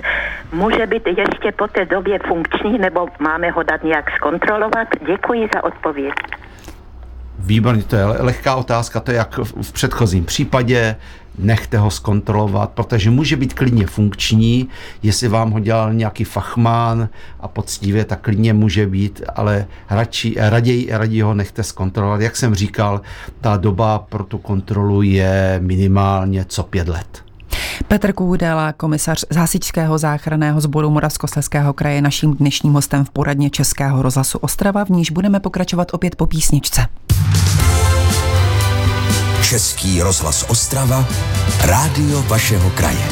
Může 0.53 0.85
být 0.85 1.07
ještě 1.07 1.51
po 1.51 1.67
té 1.67 1.85
době 1.85 2.19
funkční, 2.27 2.77
nebo 2.77 3.07
máme 3.19 3.49
ho 3.51 3.63
dát 3.63 3.83
nějak 3.83 4.11
zkontrolovat? 4.15 4.87
Děkuji 5.07 5.49
za 5.53 5.63
odpověď. 5.63 6.13
Výborně, 7.39 7.83
to 7.83 7.95
je 7.95 8.05
lehká 8.05 8.55
otázka, 8.55 8.99
to 8.99 9.11
je 9.11 9.17
jak 9.17 9.37
v 9.61 9.71
předchozím 9.71 10.25
případě, 10.25 10.95
nechte 11.37 11.77
ho 11.77 11.91
zkontrolovat, 11.91 12.69
protože 12.69 13.09
může 13.09 13.35
být 13.35 13.53
klidně 13.53 13.87
funkční, 13.87 14.69
jestli 15.03 15.27
vám 15.27 15.51
ho 15.51 15.59
dělal 15.59 15.93
nějaký 15.93 16.23
fachmán 16.23 17.09
a 17.39 17.47
poctivě, 17.47 18.05
tak 18.05 18.21
klidně 18.21 18.53
může 18.53 18.87
být, 18.87 19.21
ale 19.35 19.67
radši, 19.89 20.35
raději, 20.37 20.87
raději 20.91 21.21
ho 21.21 21.33
nechte 21.33 21.63
zkontrolovat. 21.63 22.21
Jak 22.21 22.35
jsem 22.35 22.55
říkal, 22.55 23.01
ta 23.41 23.57
doba 23.57 23.99
pro 23.99 24.23
tu 24.23 24.37
kontrolu 24.37 25.01
je 25.01 25.59
minimálně 25.63 26.45
co 26.45 26.63
pět 26.63 26.87
let. 26.87 27.26
Petr 27.87 28.13
Kůdela, 28.13 28.73
komisař 28.73 29.25
z 29.29 29.35
Hasičského 29.35 29.97
záchranného 29.97 30.61
sboru 30.61 30.89
Moravskoslezského 30.89 31.73
kraje, 31.73 32.01
naším 32.01 32.35
dnešním 32.35 32.73
hostem 32.73 33.05
v 33.05 33.09
poradně 33.09 33.49
Českého 33.49 34.01
rozhlasu 34.01 34.37
Ostrava, 34.37 34.85
v 34.85 34.89
níž 34.89 35.11
budeme 35.11 35.39
pokračovat 35.39 35.87
opět 35.93 36.15
po 36.15 36.25
písničce. 36.25 36.87
Český 39.41 40.01
rozhlas 40.01 40.45
Ostrava, 40.49 41.05
rádio 41.65 42.23
vašeho 42.23 42.69
kraje. 42.69 43.07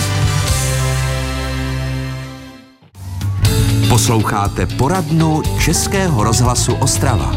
Posloucháte 3.89 4.65
poradnu 4.65 5.41
Českého 5.59 6.23
rozhlasu 6.23 6.73
Ostrava. 6.73 7.31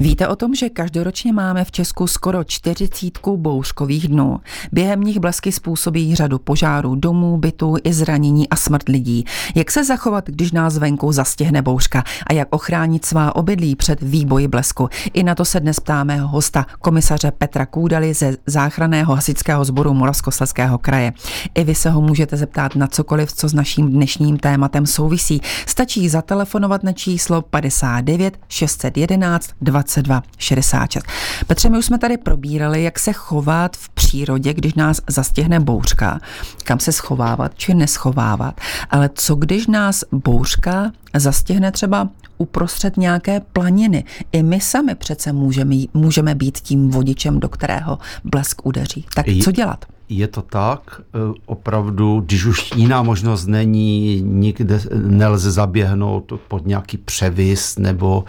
Víte 0.00 0.28
o 0.28 0.36
tom, 0.36 0.54
že 0.54 0.68
každoročně 0.68 1.32
máme 1.32 1.64
v 1.64 1.72
Česku 1.72 2.06
skoro 2.06 2.44
čtyřicítku 2.44 3.36
bouřkových 3.36 4.08
dnů. 4.08 4.40
Během 4.72 5.00
nich 5.00 5.18
blesky 5.18 5.52
způsobí 5.52 6.14
řadu 6.14 6.38
požárů 6.38 6.94
domů, 6.94 7.38
bytů 7.38 7.76
i 7.84 7.92
zranění 7.92 8.48
a 8.48 8.56
smrt 8.56 8.88
lidí. 8.88 9.24
Jak 9.54 9.70
se 9.70 9.84
zachovat, 9.84 10.26
když 10.26 10.52
nás 10.52 10.78
venku 10.78 11.12
zastihne 11.12 11.62
bouřka 11.62 12.04
a 12.26 12.32
jak 12.32 12.48
ochránit 12.50 13.04
svá 13.04 13.36
obydlí 13.36 13.76
před 13.76 14.02
výboji 14.02 14.48
blesku? 14.48 14.88
I 15.12 15.22
na 15.22 15.34
to 15.34 15.44
se 15.44 15.60
dnes 15.60 15.80
ptáme 15.80 16.20
hosta 16.20 16.66
komisaře 16.80 17.30
Petra 17.30 17.66
Kůdaly 17.66 18.14
ze 18.14 18.36
záchranného 18.46 19.14
hasičského 19.14 19.64
sboru 19.64 19.94
Moravskoslezského 19.94 20.78
kraje. 20.78 21.12
I 21.54 21.64
vy 21.64 21.74
se 21.74 21.90
ho 21.90 22.00
můžete 22.00 22.36
zeptat 22.36 22.76
na 22.76 22.86
cokoliv, 22.86 23.32
co 23.32 23.48
s 23.48 23.54
naším 23.54 23.90
dnešním 23.90 24.38
tématem 24.38 24.86
souvisí. 24.86 25.40
Stačí 25.66 26.08
zatelefonovat 26.08 26.82
na 26.82 26.92
číslo 26.92 27.42
59 27.42 28.38
611 28.48 29.50
20 29.60 29.84
22 30.02 30.22
66. 30.38 31.06
Petře, 31.46 31.68
my 31.68 31.78
už 31.78 31.86
jsme 31.86 31.98
tady 31.98 32.16
probírali, 32.16 32.82
jak 32.82 32.98
se 32.98 33.12
chovat 33.12 33.76
v 33.76 33.88
přírodě, 33.88 34.54
když 34.54 34.74
nás 34.74 35.00
zastihne 35.08 35.60
bouřka, 35.60 36.20
kam 36.64 36.78
se 36.78 36.92
schovávat 36.92 37.52
či 37.54 37.74
neschovávat. 37.74 38.60
Ale 38.90 39.10
co 39.14 39.34
když 39.34 39.66
nás 39.66 40.04
bouřka 40.12 40.92
zastihne 41.14 41.72
třeba 41.72 42.08
uprostřed 42.38 42.96
nějaké 42.96 43.40
planiny. 43.40 44.04
I 44.32 44.42
my 44.42 44.60
sami 44.60 44.94
přece 44.94 45.32
můžeme, 45.32 45.76
můžeme 45.94 46.34
být 46.34 46.58
tím 46.58 46.90
vodičem, 46.90 47.40
do 47.40 47.48
kterého 47.48 47.98
blesk 48.24 48.66
udeří. 48.66 49.06
Tak 49.14 49.26
co 49.44 49.50
dělat? 49.50 49.84
Je 50.08 50.28
to 50.28 50.42
tak, 50.42 51.00
e, 51.00 51.18
opravdu, 51.46 52.20
když 52.20 52.44
už 52.44 52.72
jiná 52.76 53.02
možnost 53.02 53.46
není, 53.46 54.22
nikde 54.22 54.80
nelze 54.94 55.50
zaběhnout 55.50 56.32
pod 56.48 56.66
nějaký 56.66 56.96
převis 56.96 57.78
nebo 57.78 58.24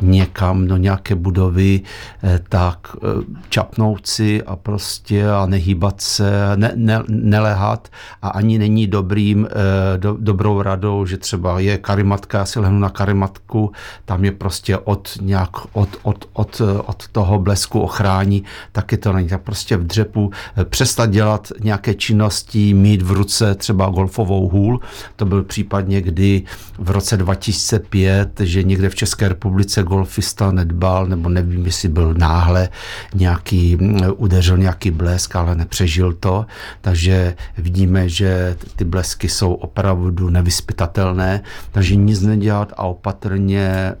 někam 0.00 0.66
do 0.66 0.76
nějaké 0.76 1.14
budovy, 1.14 1.80
e, 2.24 2.40
tak 2.48 2.96
e, 2.96 2.98
čapnout 3.48 4.06
si 4.06 4.42
a 4.42 4.56
prostě 4.56 5.30
a 5.30 5.46
nehýbat 5.46 6.00
se, 6.00 6.32
ne, 6.56 6.72
ne, 6.74 7.02
nelehat 7.08 7.88
a 8.22 8.28
ani 8.28 8.58
není 8.58 8.86
dobrým, 8.86 9.48
do, 9.96 10.16
dobrou 10.20 10.62
radou, 10.62 11.06
že 11.06 11.16
třeba 11.16 11.60
je 11.60 11.78
karimatka, 11.78 12.38
já 12.38 12.44
si 12.44 12.60
lehnu 12.60 12.78
na 12.78 12.88
karimatku, 12.88 13.72
tam 14.04 14.24
je 14.24 14.32
prostě 14.32 14.78
od, 14.78 15.18
nějak, 15.20 15.50
od, 15.72 15.88
od, 16.02 16.24
od, 16.32 16.62
od 16.86 17.08
toho 17.08 17.38
blesku 17.38 17.80
ochrání, 17.80 18.44
taky 18.72 18.96
to 18.96 19.12
není. 19.12 19.28
Tak 19.28 19.42
prostě 19.42 19.76
v 19.76 19.86
dřepu 19.86 20.30
přestat 20.64 21.11
dělat 21.12 21.52
nějaké 21.60 21.94
činnosti, 21.94 22.74
mít 22.74 23.02
v 23.02 23.10
ruce 23.12 23.54
třeba 23.54 23.88
golfovou 23.88 24.48
hůl. 24.48 24.80
To 25.16 25.24
byl 25.24 25.42
případ 25.42 25.88
někdy 25.88 26.42
v 26.78 26.90
roce 26.90 27.16
2005, 27.16 28.40
že 28.40 28.62
někde 28.62 28.88
v 28.88 28.94
České 28.94 29.28
republice 29.28 29.82
golfista 29.82 30.52
nedbal, 30.52 31.06
nebo 31.06 31.28
nevím, 31.28 31.66
jestli 31.66 31.88
byl 31.88 32.14
náhle 32.14 32.68
nějaký, 33.14 33.78
udeřil 34.16 34.58
nějaký 34.58 34.90
blesk, 34.90 35.36
ale 35.36 35.54
nepřežil 35.54 36.12
to. 36.12 36.46
Takže 36.80 37.34
vidíme, 37.58 38.08
že 38.08 38.56
ty 38.76 38.84
blesky 38.84 39.28
jsou 39.28 39.54
opravdu 39.54 40.30
nevyspytatelné, 40.30 41.40
takže 41.72 41.96
nic 41.96 42.20
nedělat 42.22 42.72
a 42.76 42.82
opatrně, 42.82 43.94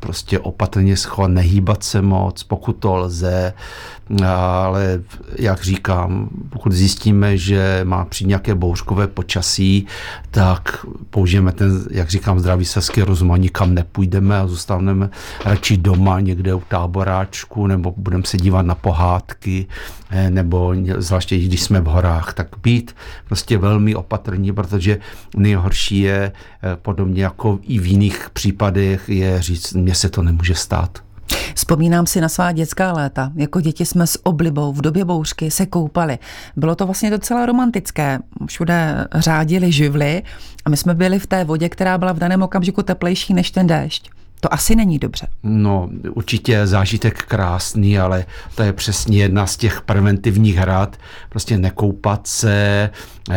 prostě 0.00 0.38
opatrně 0.38 0.96
schovat, 0.96 1.30
nehýbat 1.30 1.82
se 1.82 2.02
moc, 2.02 2.42
pokud 2.42 2.72
to 2.72 2.96
lze, 2.96 3.52
ale 4.26 5.02
jak 5.38 5.62
říkám, 5.62 6.28
pokud 6.48 6.72
zjistíme, 6.72 7.36
že 7.36 7.80
má 7.84 8.04
při 8.04 8.24
nějaké 8.24 8.54
bouřkové 8.54 9.06
počasí, 9.06 9.86
tak 10.30 10.86
použijeme 11.10 11.52
ten, 11.52 11.84
jak 11.90 12.10
říkám, 12.10 12.40
zdravý 12.40 12.64
selský 12.64 13.02
rozum 13.02 13.34
nikam 13.36 13.74
nepůjdeme 13.74 14.38
a 14.38 14.46
zůstaneme 14.46 15.10
radši 15.44 15.76
doma 15.76 16.20
někde 16.20 16.54
u 16.54 16.62
táboráčku 16.68 17.66
nebo 17.66 17.94
budeme 17.96 18.22
se 18.26 18.36
dívat 18.36 18.66
na 18.66 18.74
pohádky 18.74 19.66
eh, 20.10 20.30
nebo 20.30 20.74
zvláště 20.96 21.38
když 21.38 21.62
jsme 21.62 21.80
v 21.80 21.84
horách, 21.84 22.34
tak 22.34 22.48
být 22.62 22.96
prostě 23.26 23.58
velmi 23.58 23.94
opatrní, 23.94 24.52
protože 24.52 24.98
nejhorší 25.36 26.00
je 26.00 26.32
eh, 26.62 26.76
podobně 26.76 27.22
jako 27.22 27.58
i 27.62 27.78
v 27.78 27.86
jiných 27.86 28.30
případech 28.32 29.08
je 29.08 29.42
říct, 29.42 29.72
mně 29.72 29.94
se 29.94 30.08
to 30.08 30.22
nemůže 30.22 30.54
stát. 30.54 31.05
Vzpomínám 31.56 32.06
si 32.06 32.20
na 32.20 32.28
svá 32.28 32.52
dětská 32.52 32.92
léta. 32.92 33.32
Jako 33.34 33.60
děti 33.60 33.86
jsme 33.86 34.06
s 34.06 34.26
oblibou 34.26 34.72
v 34.72 34.80
době 34.80 35.04
bouřky 35.04 35.50
se 35.50 35.66
koupali. 35.66 36.18
Bylo 36.56 36.74
to 36.74 36.86
vlastně 36.86 37.10
docela 37.10 37.46
romantické. 37.46 38.18
Všude 38.46 39.06
řádili 39.14 39.72
živly 39.72 40.22
a 40.64 40.70
my 40.70 40.76
jsme 40.76 40.94
byli 40.94 41.18
v 41.18 41.26
té 41.26 41.44
vodě, 41.44 41.68
která 41.68 41.98
byla 41.98 42.12
v 42.12 42.18
daném 42.18 42.42
okamžiku 42.42 42.82
teplejší 42.82 43.34
než 43.34 43.50
ten 43.50 43.66
déšť. 43.66 44.10
To 44.40 44.54
asi 44.54 44.76
není 44.76 44.98
dobře. 44.98 45.26
No, 45.42 45.88
určitě 46.10 46.66
zážitek 46.66 47.22
krásný, 47.22 47.98
ale 47.98 48.24
to 48.54 48.62
je 48.62 48.72
přesně 48.72 49.18
jedna 49.18 49.46
z 49.46 49.56
těch 49.56 49.80
preventivních 49.80 50.58
rad. 50.60 50.96
Prostě 51.28 51.58
nekoupat 51.58 52.26
se, 52.26 52.90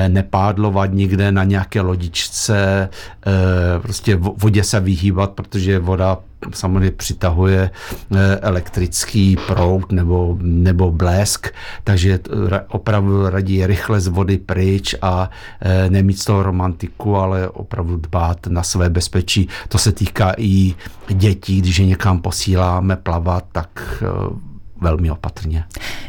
nepádlovat 0.08 0.94
nikde 0.94 1.32
na 1.32 1.44
nějaké 1.44 1.82
lodičce, 1.82 2.90
eh, 3.28 3.80
prostě 3.80 4.16
vodě 4.16 4.64
se 4.64 4.80
vyhýbat, 4.80 5.32
protože 5.32 5.80
voda 5.80 6.18
samozřejmě 6.54 6.92
přitahuje 6.92 7.72
eh, 8.16 8.36
elektrický 8.42 9.38
proud 9.48 9.92
nebo, 9.92 10.38
nebo 10.42 10.92
blesk, 10.92 11.48
takže 11.84 12.20
opravdu 12.68 13.30
raději 13.30 13.68
rychle 13.68 14.02
z 14.02 14.08
vody 14.08 14.38
pryč 14.38 14.96
a 15.02 15.30
eh, 15.62 15.90
nemít 15.90 16.20
z 16.20 16.26
toho 16.26 16.44
romantiku, 16.44 17.16
ale 17.16 17.50
opravdu 17.50 17.98
dbát 17.98 18.48
na 18.48 18.64
své 18.64 18.90
bezpečí. 18.90 19.48
To 19.68 19.78
se 19.78 19.92
týká 19.92 20.34
i 20.38 20.74
dětí, 21.08 21.62
když 21.62 21.80
je 21.80 21.86
někam 21.86 22.22
posíláme 22.22 22.96
plavat, 22.96 23.46
tak 23.52 23.70
eh, 24.02 24.50
velmi 24.82 25.12
opatrně. 25.12 25.66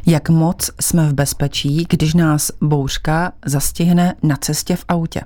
Jak 0.06 0.28
moc 0.28 0.70
jsme 0.80 1.08
v 1.08 1.14
bezpečí, 1.14 1.86
když 1.88 2.14
nás 2.14 2.50
bouřka 2.60 3.32
zastihne 3.46 4.14
na 4.22 4.36
cestě 4.36 4.76
v 4.76 4.84
autě? 4.88 5.20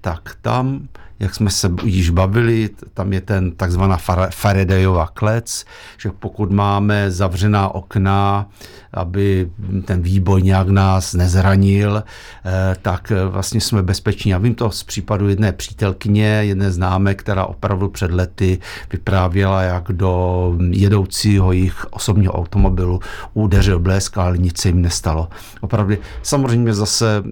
Tak 0.00 0.36
tam 0.42 0.88
jak 1.20 1.34
jsme 1.34 1.50
se 1.50 1.70
již 1.84 2.10
bavili, 2.10 2.70
tam 2.94 3.12
je 3.12 3.20
ten 3.20 3.52
takzvaná 3.52 3.98
Faradayova 4.30 5.06
klec, 5.06 5.64
že 5.98 6.10
pokud 6.18 6.52
máme 6.52 7.10
zavřená 7.10 7.68
okna, 7.68 8.48
aby 8.94 9.50
ten 9.84 10.02
výboj 10.02 10.42
nějak 10.42 10.68
nás 10.68 11.14
nezranil, 11.14 12.02
eh, 12.44 12.76
tak 12.82 13.12
eh, 13.12 13.24
vlastně 13.24 13.60
jsme 13.60 13.82
bezpeční. 13.82 14.30
Já 14.30 14.38
vím 14.38 14.54
to 14.54 14.70
z 14.70 14.82
případu 14.84 15.28
jedné 15.28 15.52
přítelkyně, 15.52 16.26
jedné 16.26 16.70
známé, 16.72 17.14
která 17.14 17.44
opravdu 17.44 17.88
před 17.88 18.10
lety 18.10 18.58
vyprávěla, 18.92 19.62
jak 19.62 19.92
do 19.92 20.54
jedoucího 20.70 21.52
jejich 21.52 21.86
osobního 21.90 22.32
automobilu 22.32 23.00
udeřil 23.34 23.78
blesk, 23.78 24.18
ale 24.18 24.38
nic 24.38 24.60
se 24.60 24.68
jim 24.68 24.82
nestalo. 24.82 25.28
Opravdu 25.60 25.94
samozřejmě 26.22 26.74
zase 26.74 27.22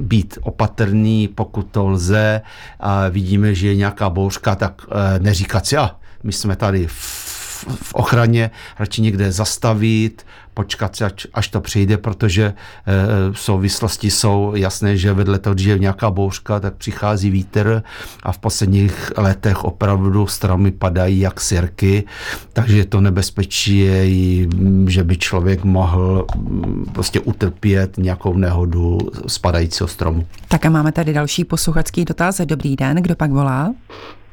být 0.00 0.38
opatrný, 0.42 1.28
pokud 1.28 1.66
to 1.70 1.88
lze 1.88 2.40
a 2.80 3.08
vidíme, 3.28 3.54
že 3.54 3.68
je 3.68 3.76
nějaká 3.76 4.10
bouřka, 4.10 4.54
tak 4.56 4.82
eh, 4.88 5.18
neříkat 5.18 5.66
si, 5.66 5.76
a 5.76 5.96
my 6.22 6.32
jsme 6.32 6.56
tady 6.56 6.86
v 6.86 7.28
v 7.82 7.94
ochraně, 7.94 8.50
radši 8.78 9.02
někde 9.02 9.32
zastavit, 9.32 10.26
počkat 10.58 10.96
si, 10.96 11.04
až, 11.04 11.26
až 11.34 11.48
to 11.48 11.60
přijde, 11.60 11.96
protože 11.98 12.44
e, 12.44 12.54
souvislosti 13.38 14.10
jsou 14.10 14.52
jasné, 14.54 14.96
že 14.96 15.12
vedle 15.12 15.38
toho, 15.38 15.54
když 15.54 15.66
je 15.66 15.78
nějaká 15.78 16.10
bouřka, 16.10 16.60
tak 16.60 16.74
přichází 16.74 17.30
vítr 17.30 17.82
a 18.22 18.32
v 18.32 18.38
posledních 18.38 19.12
letech 19.16 19.64
opravdu 19.64 20.26
stromy 20.26 20.70
padají 20.70 21.20
jak 21.20 21.40
sirky, 21.40 22.04
takže 22.52 22.84
to 22.84 23.00
nebezpečí 23.00 23.78
je 23.78 24.48
že 24.86 25.04
by 25.04 25.16
člověk 25.16 25.64
mohl 25.64 26.26
prostě 26.92 27.20
utrpět 27.20 27.98
nějakou 27.98 28.36
nehodu 28.36 28.98
spadajícího 29.26 29.88
stromu. 29.88 30.26
Tak 30.48 30.66
a 30.66 30.70
máme 30.70 30.92
tady 30.92 31.12
další 31.12 31.44
posluchačský 31.44 32.04
dotaz. 32.04 32.40
Dobrý 32.44 32.76
den, 32.76 32.96
kdo 32.96 33.16
pak 33.16 33.30
volá? 33.30 33.74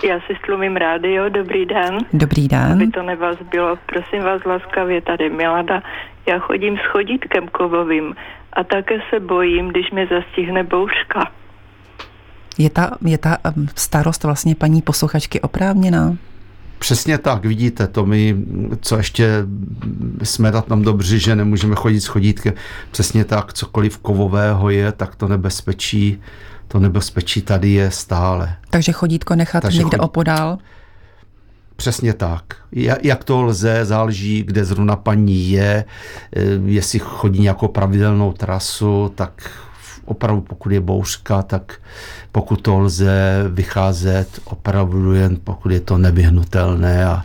Já 0.03 0.19
si 0.19 0.35
stlumím 0.43 0.75
rádio, 0.75 1.29
dobrý 1.29 1.65
den. 1.65 1.97
Dobrý 2.13 2.47
den. 2.47 2.71
Aby 2.71 2.87
to 2.87 3.03
nevaz 3.03 3.37
bylo, 3.51 3.77
prosím 3.85 4.23
vás 4.23 4.45
laskavě, 4.45 5.01
tady 5.01 5.29
Milada. 5.29 5.81
Já 6.25 6.39
chodím 6.39 6.77
s 6.77 6.85
chodítkem 6.91 7.47
kovovým 7.47 8.15
a 8.53 8.63
také 8.63 8.99
se 9.09 9.19
bojím, 9.19 9.69
když 9.69 9.91
mě 9.91 10.07
zastihne 10.07 10.63
bouřka. 10.63 11.31
Je 12.57 12.69
ta, 12.69 12.91
je 13.05 13.17
ta 13.17 13.37
starost 13.75 14.23
vlastně 14.23 14.55
paní 14.55 14.81
posluchačky 14.81 15.41
oprávněná? 15.41 16.15
Přesně 16.79 17.17
tak, 17.17 17.45
vidíte, 17.45 17.87
to 17.87 18.05
my, 18.05 18.35
co 18.81 18.97
ještě 18.97 19.29
jsme 20.23 20.51
na 20.51 20.61
tom 20.61 20.81
dobří, 20.81 21.19
že 21.19 21.35
nemůžeme 21.35 21.75
chodit 21.75 22.01
s 22.01 22.05
chodítkem. 22.05 22.53
Přesně 22.91 23.25
tak, 23.25 23.53
cokoliv 23.53 23.97
kovového 23.97 24.69
je, 24.69 24.91
tak 24.91 25.15
to 25.15 25.27
nebezpečí 25.27 26.21
to 26.67 26.79
nebezpečí 26.79 27.41
tady 27.41 27.69
je 27.69 27.91
stále. 27.91 28.55
Takže 28.69 28.91
chodítko 28.91 29.35
nechat 29.35 29.61
Takže 29.61 29.77
někde 29.77 29.97
chodí... 29.97 30.05
opodál? 30.05 30.57
Přesně 31.75 32.13
tak. 32.13 32.43
Jak 33.01 33.23
to 33.23 33.41
lze, 33.41 33.85
záleží, 33.85 34.43
kde 34.43 34.65
zrovna 34.65 34.95
paní 34.95 35.49
je, 35.49 35.85
eh, 36.35 36.41
jestli 36.65 36.99
chodí 36.99 37.41
nějakou 37.41 37.67
pravidelnou 37.67 38.33
trasu, 38.33 39.11
tak 39.15 39.51
opravdu 40.05 40.41
pokud 40.41 40.71
je 40.71 40.79
bouřka, 40.81 41.41
tak 41.41 41.73
pokud 42.31 42.61
to 42.61 42.79
lze 42.79 43.43
vycházet 43.49 44.27
opravdu 44.45 45.13
jen 45.13 45.37
pokud 45.43 45.71
je 45.71 45.79
to 45.79 45.97
nevyhnutelné 45.97 47.05
a 47.05 47.23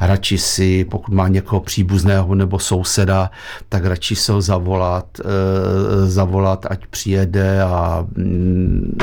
radši 0.00 0.38
si, 0.38 0.84
pokud 0.84 1.14
má 1.14 1.28
někoho 1.28 1.60
příbuzného 1.60 2.34
nebo 2.34 2.58
souseda, 2.58 3.30
tak 3.68 3.84
radši 3.84 4.16
se 4.16 4.32
ho 4.32 4.40
zavolat, 4.40 5.06
e, 5.20 6.06
zavolat, 6.06 6.66
ať 6.70 6.86
přijede 6.86 7.62
a 7.62 8.06
mm, 8.16 8.98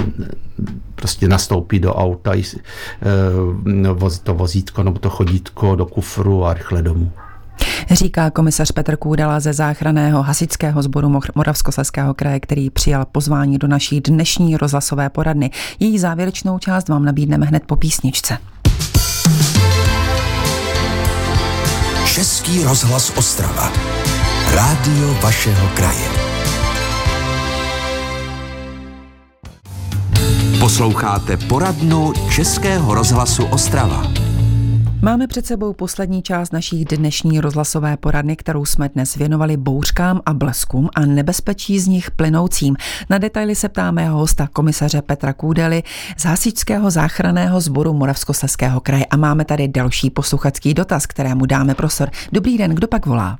prostě 0.95 1.27
nastoupí 1.27 1.79
do 1.79 1.93
auta, 1.95 2.35
e, 2.35 2.43
to 4.23 4.33
vozítko 4.33 4.83
nebo 4.83 4.99
to 4.99 5.09
chodítko 5.09 5.75
do 5.75 5.85
kufru 5.85 6.45
a 6.45 6.53
rychle 6.53 6.81
domů. 6.81 7.11
Říká 7.91 8.29
komisař 8.29 8.71
Petr 8.71 8.97
Kůdala 8.97 9.39
ze 9.39 9.53
záchraného 9.53 10.23
hasičského 10.23 10.83
sboru 10.83 11.19
Moravskoslezského 11.35 12.13
kraje, 12.13 12.39
který 12.39 12.69
přijal 12.69 13.05
pozvání 13.05 13.57
do 13.57 13.67
naší 13.67 14.01
dnešní 14.01 14.57
rozhlasové 14.57 15.09
poradny. 15.09 15.51
Její 15.79 15.99
závěrečnou 15.99 16.59
část 16.59 16.89
vám 16.89 17.05
nabídneme 17.05 17.45
hned 17.45 17.63
po 17.65 17.75
písničce. 17.75 18.37
Český 22.05 22.63
rozhlas 22.63 23.11
Ostrava. 23.17 23.71
Rádio 24.53 25.13
vašeho 25.21 25.67
kraje. 25.67 26.07
Posloucháte 30.59 31.37
poradnu 31.37 32.13
Českého 32.35 32.93
rozhlasu 32.93 33.45
Ostrava. 33.45 34.28
Máme 35.01 35.27
před 35.27 35.45
sebou 35.45 35.73
poslední 35.73 36.21
část 36.21 36.53
naší 36.53 36.85
dnešní 36.85 37.39
rozhlasové 37.39 37.97
poradny, 37.97 38.35
kterou 38.35 38.65
jsme 38.65 38.89
dnes 38.89 39.15
věnovali 39.15 39.57
bouřkám 39.57 40.21
a 40.25 40.33
bleskům 40.33 40.89
a 40.95 41.05
nebezpečí 41.05 41.79
z 41.79 41.87
nich 41.87 42.11
plynoucím. 42.11 42.75
Na 43.09 43.17
detaily 43.17 43.55
se 43.55 43.69
ptáme 43.69 44.09
hosta 44.09 44.47
komisaře 44.53 45.01
Petra 45.01 45.33
Kůdely 45.33 45.83
z 46.17 46.25
Hasičského 46.25 46.91
záchranného 46.91 47.61
sboru 47.61 47.93
Moravskoslezského 47.93 48.79
kraje 48.79 49.05
a 49.05 49.17
máme 49.17 49.45
tady 49.45 49.67
další 49.67 50.09
posluchačský 50.09 50.73
dotaz, 50.73 51.05
kterému 51.05 51.45
dáme 51.45 51.75
prostor. 51.75 52.09
Dobrý 52.31 52.57
den, 52.57 52.71
kdo 52.71 52.87
pak 52.87 53.05
volá? 53.05 53.37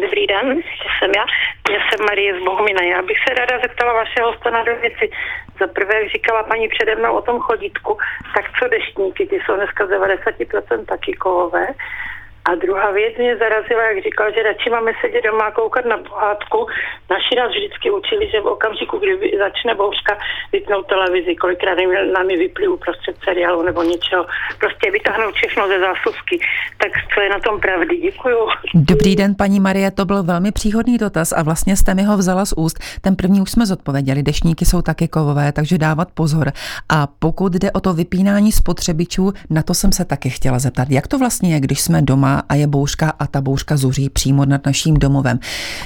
Dobrý 0.00 0.26
den, 0.26 0.62
jsem 0.98 1.10
já. 1.16 1.24
Já 1.70 1.80
jsem 1.88 2.06
Marie 2.06 2.40
z 2.40 2.44
Bohumina. 2.44 2.82
Já 2.82 3.02
bych 3.02 3.18
se 3.28 3.34
ráda 3.34 3.58
zeptala 3.58 3.92
vašeho 3.92 4.30
hosta 4.30 4.50
na 4.50 4.62
dvě 4.62 4.74
věci. 4.74 5.10
Za 5.60 5.66
prvé, 5.66 5.94
jak 6.02 6.12
říkala 6.12 6.42
paní 6.42 6.68
přede 6.68 6.96
mnou 6.96 7.16
o 7.16 7.22
tom 7.22 7.40
chodítku, 7.40 7.98
tak 8.34 8.44
co 8.58 8.68
deštníky, 8.68 9.26
ty 9.26 9.36
jsou 9.36 9.56
dneska 9.56 9.86
90% 9.86 10.84
taky 10.84 11.12
kovové. 11.12 11.66
A 12.44 12.54
druhá 12.54 12.90
věc 12.90 13.14
mě 13.18 13.36
zarazila, 13.36 13.82
jak 13.82 14.04
říkal, 14.04 14.32
že 14.34 14.42
radši 14.42 14.70
máme 14.70 14.92
sedět 15.00 15.24
doma 15.24 15.44
a 15.44 15.50
koukat 15.50 15.84
na 15.84 15.98
pohádku. 15.98 16.66
Naši 17.10 17.34
nás 17.40 17.50
vždycky 17.50 17.90
učili, 17.90 18.30
že 18.30 18.40
v 18.40 18.46
okamžiku, 18.46 18.98
kdy 18.98 19.38
začne 19.38 19.74
bouřka, 19.74 20.18
vypnout 20.52 20.86
televizi, 20.86 21.36
kolikrát 21.36 21.78
nám 22.14 22.30
je 22.30 22.38
vyplý 22.38 22.68
uprostřed 22.68 23.16
seriálu 23.24 23.62
nebo 23.62 23.82
něčeho. 23.82 24.26
Prostě 24.58 24.90
vytáhnout 24.90 25.34
všechno 25.34 25.68
ze 25.68 25.78
zásuvky. 25.80 26.40
Tak 26.82 26.92
co 27.14 27.20
je 27.20 27.28
na 27.28 27.38
tom 27.38 27.60
pravdy? 27.60 27.96
Děkuju. 27.96 28.38
Dobrý 28.74 29.16
den, 29.16 29.34
paní 29.34 29.60
Marie, 29.60 29.90
to 29.90 30.04
byl 30.04 30.22
velmi 30.22 30.52
příhodný 30.52 30.98
dotaz 30.98 31.32
a 31.32 31.42
vlastně 31.42 31.76
jste 31.76 31.94
mi 31.94 32.02
ho 32.02 32.16
vzala 32.16 32.44
z 32.44 32.52
úst. 32.56 32.78
Ten 33.00 33.16
první 33.16 33.40
už 33.40 33.50
jsme 33.50 33.66
zodpověděli. 33.66 34.22
Dešníky 34.22 34.64
jsou 34.64 34.82
taky 34.82 35.08
kovové, 35.08 35.52
takže 35.52 35.78
dávat 35.78 36.08
pozor. 36.14 36.52
A 36.88 37.06
pokud 37.06 37.52
jde 37.52 37.70
o 37.72 37.80
to 37.80 37.92
vypínání 37.92 38.52
spotřebičů, 38.52 39.32
na 39.50 39.62
to 39.62 39.74
jsem 39.74 39.92
se 39.92 40.04
taky 40.04 40.30
chtěla 40.30 40.58
zeptat. 40.58 40.90
Jak 40.90 41.06
to 41.08 41.18
vlastně 41.18 41.54
je, 41.54 41.60
když 41.60 41.80
jsme 41.80 42.02
doma 42.02 42.31
a 42.38 42.54
je 42.54 42.66
bouřka 42.66 43.10
a 43.18 43.26
ta 43.26 43.40
bouřka 43.40 43.76
zuří 43.76 44.10
přímo 44.10 44.44
nad 44.44 44.66
naším 44.66 44.94
domovem. 44.94 45.38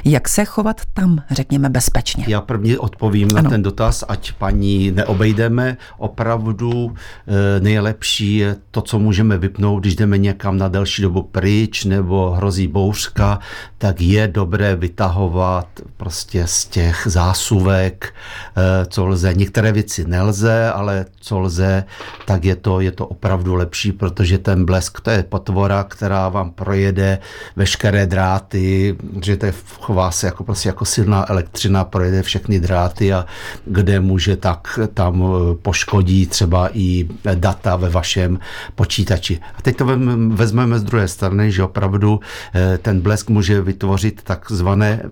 Jak 0.04 0.28
se 0.28 0.44
chovat 0.44 0.80
tam, 0.94 1.22
řekněme, 1.30 1.68
bezpečně? 1.68 2.24
Já 2.28 2.40
první 2.40 2.78
odpovím 2.78 3.28
ano. 3.32 3.42
na 3.42 3.50
ten 3.50 3.62
dotaz, 3.62 4.04
ať 4.08 4.32
paní 4.32 4.90
neobejdeme. 4.90 5.76
Opravdu 5.98 6.94
e, 7.26 7.60
nejlepší 7.60 8.36
je 8.36 8.56
to, 8.70 8.82
co 8.82 8.98
můžeme 8.98 9.38
vypnout, 9.38 9.82
když 9.82 9.96
jdeme 9.96 10.18
někam 10.18 10.58
na 10.58 10.68
delší 10.68 11.02
dobu 11.02 11.22
pryč 11.22 11.84
nebo 11.84 12.30
hrozí 12.30 12.68
bouřka, 12.68 13.38
tak 13.78 14.00
je 14.00 14.28
dobré 14.28 14.76
vytahovat 14.76 15.66
prostě 15.96 16.46
z 16.46 16.64
těch 16.64 17.02
zásuvek, 17.10 18.14
e, 18.56 18.86
co 18.86 19.06
lze. 19.06 19.34
Některé 19.34 19.72
věci 19.72 20.04
nelze, 20.04 20.70
ale 20.72 21.06
co 21.20 21.38
lze, 21.38 21.84
tak 22.24 22.44
je 22.44 22.56
to, 22.56 22.80
je 22.80 22.92
to 22.92 23.06
opravdu 23.06 23.54
lepší, 23.54 23.92
protože 23.92 24.38
ten 24.38 24.64
blesk, 24.64 25.00
to 25.00 25.10
je 25.10 25.22
potvora, 25.22 25.84
která 25.84 26.28
vám 26.36 26.50
projede 26.50 27.18
veškeré 27.56 28.06
dráty, 28.06 28.96
že 29.24 29.36
to 29.36 29.46
je, 29.46 29.54
chová 29.80 30.10
se 30.10 30.26
jako, 30.26 30.44
prostě 30.44 30.68
jako 30.68 30.84
silná 30.84 31.30
elektřina, 31.30 31.84
projede 31.84 32.22
všechny 32.22 32.60
dráty 32.60 33.12
a 33.12 33.26
kde 33.64 34.00
může, 34.00 34.36
tak 34.36 34.78
tam 34.94 35.22
eh, 35.24 35.54
poškodí 35.62 36.26
třeba 36.26 36.68
i 36.72 37.08
data 37.34 37.76
ve 37.76 37.88
vašem 37.88 38.38
počítači. 38.74 39.40
A 39.58 39.62
teď 39.62 39.76
to 39.76 39.86
vezmeme 40.28 40.78
z 40.78 40.84
druhé 40.84 41.08
strany, 41.08 41.52
že 41.52 41.62
opravdu 41.62 42.20
eh, 42.54 42.78
ten 42.78 43.00
blesk 43.00 43.30
může 43.30 43.60
vytvořit 43.60 44.22
takzvané 44.22 45.02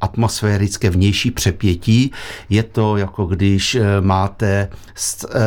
atmosférické 0.00 0.90
vnější 0.90 1.30
přepětí. 1.30 2.12
Je 2.48 2.62
to 2.62 2.96
jako 2.96 3.26
když 3.26 3.76
máte 4.00 4.68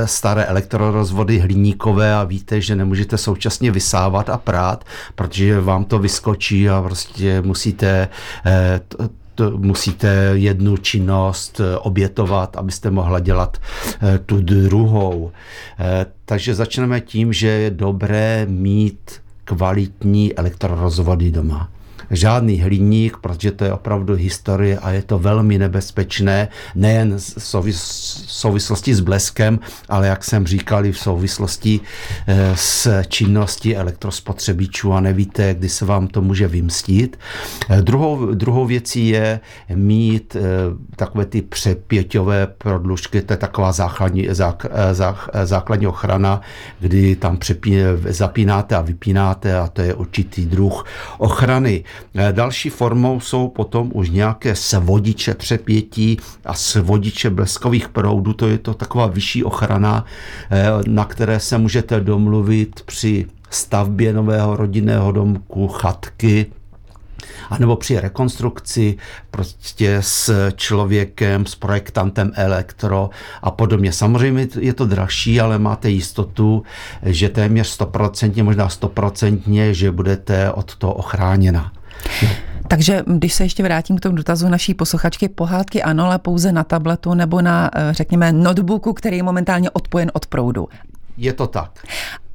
staré 0.05 0.45
elektrorozvody 0.45 1.39
hliníkové 1.39 2.15
a 2.15 2.23
víte, 2.23 2.61
že 2.61 2.75
nemůžete 2.75 3.17
současně 3.17 3.71
vysávat 3.71 4.29
a 4.29 4.37
prát, 4.37 4.83
protože 5.15 5.61
vám 5.61 5.85
to 5.85 5.99
vyskočí 5.99 6.69
a 6.69 6.81
prostě 6.81 7.41
musíte 7.41 8.09
eh, 8.45 8.79
musíte 9.57 10.31
jednu 10.33 10.77
činnost 10.77 11.59
eh, 11.59 11.77
obětovat, 11.77 12.57
abyste 12.57 12.91
mohla 12.91 13.19
dělat 13.19 13.57
eh, 13.57 14.19
tu 14.19 14.41
druhou. 14.41 15.31
Takže 16.25 16.55
začneme 16.55 17.01
tím, 17.01 17.33
že 17.33 17.47
je 17.47 17.69
dobré 17.71 18.45
mít 18.49 19.11
kvalitní 19.43 20.35
elektrorozvody 20.35 21.31
doma 21.31 21.69
žádný 22.11 22.61
hliník, 22.61 23.17
protože 23.17 23.51
to 23.51 23.65
je 23.65 23.73
opravdu 23.73 24.15
historie 24.15 24.79
a 24.79 24.91
je 24.91 25.01
to 25.01 25.19
velmi 25.19 25.57
nebezpečné, 25.57 26.47
nejen 26.75 27.17
v 27.17 27.73
souvislosti 28.27 28.95
s 28.95 28.99
bleskem, 28.99 29.59
ale 29.89 30.07
jak 30.07 30.23
jsem 30.23 30.47
říkal, 30.47 30.85
i 30.85 30.91
v 30.91 30.99
souvislosti 30.99 31.79
eh, 32.27 32.51
s 32.55 33.03
činností 33.07 33.75
elektrospotřebičů 33.75 34.93
a 34.93 34.99
nevíte, 34.99 35.53
kdy 35.53 35.69
se 35.69 35.85
vám 35.85 36.07
to 36.07 36.21
může 36.21 36.47
vymstit. 36.47 37.19
Eh, 37.69 37.81
druhou, 37.81 38.33
druhou 38.33 38.65
věcí 38.65 39.07
je 39.07 39.39
mít 39.73 40.35
eh, 40.35 40.41
takové 40.95 41.25
ty 41.25 41.41
přepěťové 41.41 42.47
prodlužky, 42.47 43.21
to 43.21 43.33
je 43.33 43.37
taková 43.37 43.71
základní, 43.71 44.27
zák, 44.31 44.65
zák, 44.91 45.29
základní 45.43 45.87
ochrana, 45.87 46.41
kdy 46.79 47.15
tam 47.15 47.37
přepí, 47.37 47.75
zapínáte 48.09 48.75
a 48.75 48.81
vypínáte 48.81 49.57
a 49.57 49.67
to 49.67 49.81
je 49.81 49.93
určitý 49.93 50.45
druh 50.45 50.85
ochrany. 51.17 51.83
Eh, 52.15 52.33
další 52.33 52.69
formou 52.69 53.19
jsou 53.19 53.47
potom 53.47 53.91
už 53.93 54.09
nějaké 54.09 54.55
svodiče 54.55 55.33
přepětí 55.33 56.17
a 56.45 56.53
svodiče 56.53 57.29
bleskových 57.29 57.89
proudů, 57.89 58.33
to 58.33 58.47
je 58.47 58.57
to 58.57 58.73
taková 58.73 59.07
vyšší 59.07 59.43
ochrana, 59.43 60.05
eh, 60.51 60.65
na 60.87 61.05
které 61.05 61.39
se 61.39 61.57
můžete 61.57 61.99
domluvit 61.99 62.81
při 62.85 63.25
stavbě 63.49 64.13
nového 64.13 64.55
rodinného 64.55 65.11
domku, 65.11 65.67
chatky, 65.67 66.45
anebo 67.49 67.75
při 67.75 67.99
rekonstrukci 67.99 68.97
prostě 69.31 69.97
s 70.01 70.51
člověkem, 70.55 71.45
s 71.45 71.55
projektantem 71.55 72.31
elektro 72.35 73.09
a 73.41 73.51
podobně. 73.51 73.93
Samozřejmě 73.93 74.47
je 74.59 74.73
to 74.73 74.85
dražší, 74.85 75.41
ale 75.41 75.59
máte 75.59 75.89
jistotu, 75.89 76.63
že 77.03 77.29
téměř 77.29 77.67
100%, 77.67 78.43
možná 78.43 78.67
100%, 78.67 79.73
že 79.73 79.91
budete 79.91 80.51
od 80.51 80.75
toho 80.75 80.93
ochráněna. 80.93 81.71
Takže 82.67 83.03
když 83.07 83.33
se 83.33 83.43
ještě 83.43 83.63
vrátím 83.63 83.97
k 83.97 83.99
tomu 83.99 84.15
dotazu 84.15 84.49
naší 84.49 84.73
posluchačky, 84.73 85.29
pohádky 85.29 85.83
ano, 85.83 86.05
ale 86.05 86.19
pouze 86.19 86.51
na 86.51 86.63
tabletu 86.63 87.13
nebo 87.13 87.41
na, 87.41 87.69
eh, 87.75 87.93
řekněme, 87.93 88.31
notebooku, 88.31 88.93
který 88.93 89.17
je 89.17 89.23
momentálně 89.23 89.69
odpojen 89.69 90.11
od 90.13 90.27
proudu. 90.27 90.67
Je 91.17 91.33
to 91.33 91.47
tak. 91.47 91.85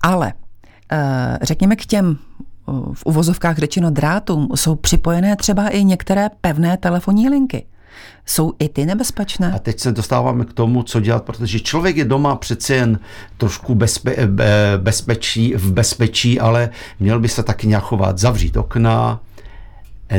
Ale 0.00 0.32
eh, 0.92 1.38
řekněme 1.42 1.76
k 1.76 1.86
těm 1.86 2.18
eh, 2.18 2.72
v 2.94 3.06
uvozovkách 3.06 3.58
řečeno 3.58 3.90
drátům 3.90 4.48
jsou 4.54 4.74
připojené 4.74 5.36
třeba 5.36 5.68
i 5.68 5.84
některé 5.84 6.28
pevné 6.40 6.76
telefonní 6.76 7.28
linky. 7.28 7.66
Jsou 8.26 8.52
i 8.58 8.68
ty 8.68 8.86
nebezpečné? 8.86 9.52
A 9.52 9.58
teď 9.58 9.80
se 9.80 9.92
dostáváme 9.92 10.44
k 10.44 10.52
tomu, 10.52 10.82
co 10.82 11.00
dělat, 11.00 11.24
protože 11.24 11.60
člověk 11.60 11.96
je 11.96 12.04
doma 12.04 12.36
přece 12.36 12.74
jen 12.74 12.98
trošku 13.36 13.74
bezpe, 13.74 14.16
bezpečí, 14.76 15.54
v 15.54 15.72
bezpečí, 15.72 16.40
ale 16.40 16.70
měl 17.00 17.20
by 17.20 17.28
se 17.28 17.42
taky 17.42 17.66
nějak 17.66 17.84
chovat, 17.84 18.18
zavřít 18.18 18.56
okna, 18.56 19.20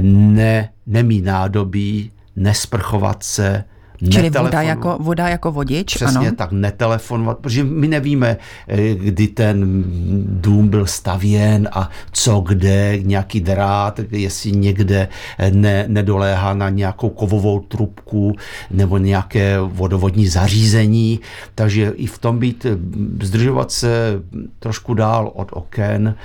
ne, 0.01 0.69
nemít 0.85 1.25
nádobí, 1.25 2.11
nesprchovat 2.35 3.23
se, 3.23 3.63
Čili 4.09 4.29
voda 4.29 4.61
jako, 4.61 4.97
voda 4.99 5.27
jako 5.27 5.51
vodič? 5.51 5.95
Přesně 5.95 6.27
ano. 6.27 6.35
tak, 6.35 6.51
netelefonovat, 6.51 7.37
protože 7.37 7.63
my 7.63 7.87
nevíme, 7.87 8.37
eh, 8.67 8.95
kdy 8.95 9.27
ten 9.27 9.83
dům 10.27 10.67
byl 10.67 10.85
stavěn 10.85 11.69
a 11.71 11.89
co 12.11 12.39
kde, 12.39 12.97
nějaký 13.01 13.39
drát, 13.39 13.99
jestli 14.11 14.51
někde 14.51 15.07
eh, 15.37 15.51
ne, 15.51 15.85
nedoléhá 15.87 16.53
na 16.53 16.69
nějakou 16.69 17.09
kovovou 17.09 17.59
trubku 17.59 18.35
nebo 18.71 18.97
nějaké 18.97 19.59
vodovodní 19.59 20.27
zařízení, 20.27 21.19
takže 21.55 21.93
i 21.95 22.07
v 22.07 22.17
tom 22.17 22.39
být, 22.39 22.65
eh, 22.65 22.77
zdržovat 23.25 23.71
se 23.71 24.21
trošku 24.59 24.93
dál 24.93 25.31
od 25.35 25.49
oken, 25.51 26.15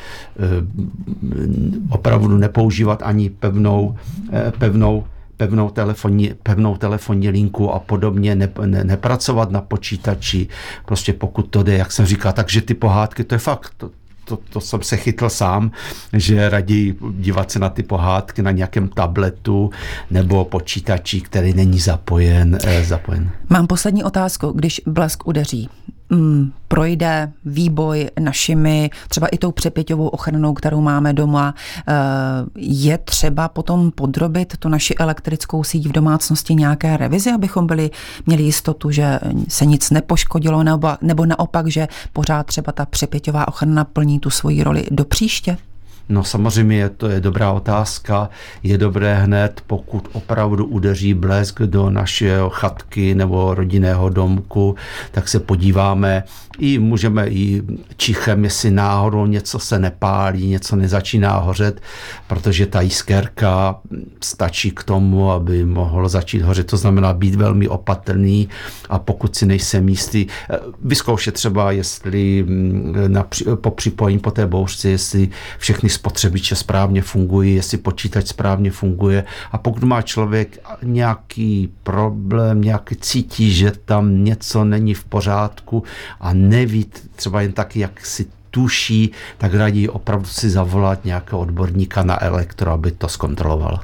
opravdu 1.90 2.38
nepoužívat 2.38 3.02
ani 3.04 3.30
pevnou, 3.30 3.96
pevnou 4.58 5.04
pevnou 5.38 5.70
telefonní, 5.70 6.30
pevnou 6.42 6.76
telefonní 6.76 7.28
linku 7.28 7.70
a 7.70 7.78
podobně, 7.78 8.34
ne, 8.34 8.48
ne, 8.66 8.84
nepracovat 8.84 9.50
na 9.50 9.60
počítači, 9.60 10.48
prostě 10.84 11.12
pokud 11.12 11.42
to 11.42 11.62
jde, 11.62 11.76
jak 11.76 11.92
jsem 11.92 12.06
říkal, 12.06 12.32
takže 12.32 12.60
ty 12.60 12.74
pohádky, 12.74 13.24
to 13.24 13.34
je 13.34 13.38
fakt, 13.38 13.72
to, 13.76 13.90
to, 14.24 14.38
to 14.50 14.60
jsem 14.60 14.82
se 14.82 14.96
chytl 14.96 15.28
sám, 15.28 15.70
že 16.12 16.48
raději 16.48 16.98
dívat 17.12 17.50
se 17.50 17.58
na 17.58 17.68
ty 17.68 17.82
pohádky 17.82 18.42
na 18.42 18.50
nějakém 18.50 18.88
tabletu 18.88 19.70
nebo 20.10 20.44
počítači, 20.44 21.20
který 21.20 21.54
není 21.54 21.78
zapojen. 21.78 22.58
Eh, 22.64 22.84
zapojen. 22.84 23.30
Mám 23.48 23.66
poslední 23.66 24.04
otázku. 24.04 24.52
Když 24.52 24.80
blesk 24.86 25.26
udeří, 25.26 25.68
mm, 26.10 26.52
projde 26.68 27.32
výboj 27.44 28.10
našimi, 28.20 28.90
třeba 29.08 29.26
i 29.26 29.38
tou 29.38 29.52
přepěťovou 29.52 30.08
ochranou, 30.08 30.54
kterou 30.54 30.80
máme 30.80 31.12
doma, 31.12 31.54
eh, 31.88 31.92
je 32.56 32.98
třeba 32.98 33.48
potom 33.48 33.90
podrobit 33.90 34.56
tu 34.56 34.68
naši 34.68 34.94
elektrickou 34.94 35.64
síť 35.64 35.86
v 35.86 35.92
domácnosti 35.92 36.54
nějaké 36.54 36.96
revizi, 36.96 37.30
abychom 37.30 37.66
byli, 37.66 37.90
měli 38.26 38.42
jistotu, 38.42 38.90
že 38.90 39.20
se 39.48 39.66
nic 39.66 39.90
nepoškodilo, 39.90 40.62
nebo, 40.62 40.88
nebo 41.02 41.26
naopak, 41.26 41.66
že 41.66 41.88
pořád 42.12 42.46
třeba 42.46 42.72
ta 42.72 42.86
přepěťová 42.86 43.48
ochrana 43.48 43.84
plní 43.84 44.20
tu 44.20 44.30
svoji 44.30 44.62
roli 44.62 44.84
do 44.90 45.04
příště? 45.04 45.56
No 46.08 46.24
samozřejmě 46.24 46.88
to 46.88 47.08
je 47.08 47.20
dobrá 47.20 47.52
otázka. 47.52 48.28
Je 48.62 48.78
dobré 48.78 49.14
hned, 49.14 49.62
pokud 49.66 50.08
opravdu 50.12 50.66
udeří 50.66 51.14
blesk 51.14 51.60
do 51.60 51.90
našeho 51.90 52.50
chatky 52.50 53.14
nebo 53.14 53.54
rodinného 53.54 54.08
domku, 54.08 54.76
tak 55.12 55.28
se 55.28 55.40
podíváme, 55.40 56.24
i 56.58 56.78
můžeme 56.78 57.28
i 57.28 57.62
čichem, 57.96 58.44
jestli 58.44 58.70
náhodou 58.70 59.26
něco 59.26 59.58
se 59.58 59.78
nepálí, 59.78 60.48
něco 60.48 60.76
nezačíná 60.76 61.38
hořet, 61.38 61.80
protože 62.26 62.66
ta 62.66 62.80
jiskérka 62.80 63.80
stačí 64.22 64.70
k 64.70 64.82
tomu, 64.82 65.30
aby 65.30 65.64
mohlo 65.64 66.08
začít 66.08 66.42
hořet. 66.42 66.66
To 66.66 66.76
znamená 66.76 67.12
být 67.12 67.34
velmi 67.34 67.68
opatrný 67.68 68.48
a 68.88 68.98
pokud 68.98 69.36
si 69.36 69.46
nejsem 69.46 69.88
jistý, 69.88 70.26
vyzkoušet 70.82 71.34
třeba, 71.34 71.72
jestli 71.72 72.44
mm, 72.46 72.94
na, 73.06 73.26
po 73.54 73.70
připojení 73.70 74.18
po 74.18 74.30
té 74.30 74.46
bouřce, 74.46 74.88
jestli 74.88 75.28
všechny 75.58 75.88
spotřebiče 75.98 76.56
správně 76.56 77.02
fungují, 77.02 77.54
jestli 77.54 77.78
počítač 77.78 78.26
správně 78.26 78.70
funguje 78.70 79.24
a 79.52 79.58
pokud 79.58 79.82
má 79.82 80.02
člověk 80.02 80.58
nějaký 80.82 81.72
problém, 81.82 82.60
nějaký 82.60 82.96
cítí, 82.96 83.50
že 83.52 83.72
tam 83.84 84.24
něco 84.24 84.64
není 84.64 84.94
v 84.94 85.04
pořádku 85.04 85.82
a 86.20 86.32
neví 86.32 86.86
třeba 87.16 87.40
jen 87.40 87.52
tak, 87.52 87.76
jak 87.76 88.06
si 88.06 88.26
tuší, 88.50 89.10
tak 89.38 89.54
radí 89.54 89.88
opravdu 89.88 90.26
si 90.26 90.50
zavolat 90.50 91.04
nějakého 91.04 91.40
odborníka 91.40 92.02
na 92.02 92.22
elektro, 92.22 92.72
aby 92.72 92.90
to 92.90 93.08
zkontroloval. 93.08 93.80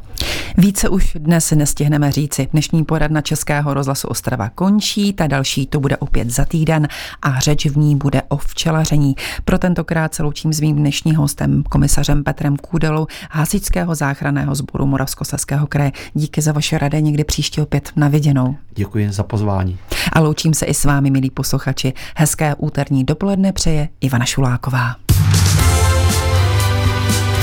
Více 0.57 0.89
už 0.89 1.17
dnes 1.19 1.51
nestihneme 1.51 2.13
říci. 2.13 2.49
Dnešní 2.53 2.85
poradna 2.85 3.21
Českého 3.21 3.75
rozhlasu 3.75 4.09
Ostrava 4.09 4.49
končí, 4.49 5.13
ta 5.13 5.27
další 5.27 5.67
to 5.67 5.81
bude 5.81 5.97
opět 5.97 6.31
za 6.31 6.45
týden 6.45 6.89
a 7.23 7.41
řeč 7.41 7.67
v 7.67 7.77
ní 7.77 7.97
bude 7.97 8.23
o 8.29 8.37
včelaření. 8.37 9.15
Pro 9.45 9.59
tentokrát 9.59 10.15
se 10.15 10.23
loučím 10.23 10.53
s 10.53 10.61
mým 10.61 10.77
dnešním 10.77 11.15
hostem, 11.15 11.63
komisařem 11.63 12.25
Petrem 12.25 12.57
Kůdelou, 12.57 13.07
Hasičského 13.31 13.95
záchranného 13.95 14.55
sboru 14.55 14.87
Moravskoslezského 14.87 15.67
kraje. 15.67 15.93
Díky 16.15 16.43
za 16.43 16.53
vaše 16.53 16.79
rady, 16.79 17.03
někdy 17.03 17.25
příště 17.25 17.63
opět 17.63 17.91
na 17.97 18.09
viděnou. 18.09 18.57
Děkuji 18.75 19.13
za 19.13 19.23
pozvání. 19.23 19.79
A 20.13 20.21
loučím 20.21 20.55
se 20.55 20.67
i 20.67 20.75
s 20.75 20.85
vámi, 20.85 21.11
milí 21.11 21.31
posluchači. 21.31 21.93
Hezké 22.17 22.55
úterní 22.55 23.05
dopoledne 23.05 23.53
přeje 23.53 23.89
Ivana 24.01 24.25
Šuláková. 24.25 24.97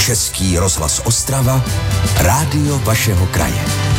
Český 0.01 0.57
rozhlas 0.57 1.01
Ostrava, 1.05 1.61
rádio 2.25 2.79
vašeho 2.79 3.25
kraje. 3.27 3.90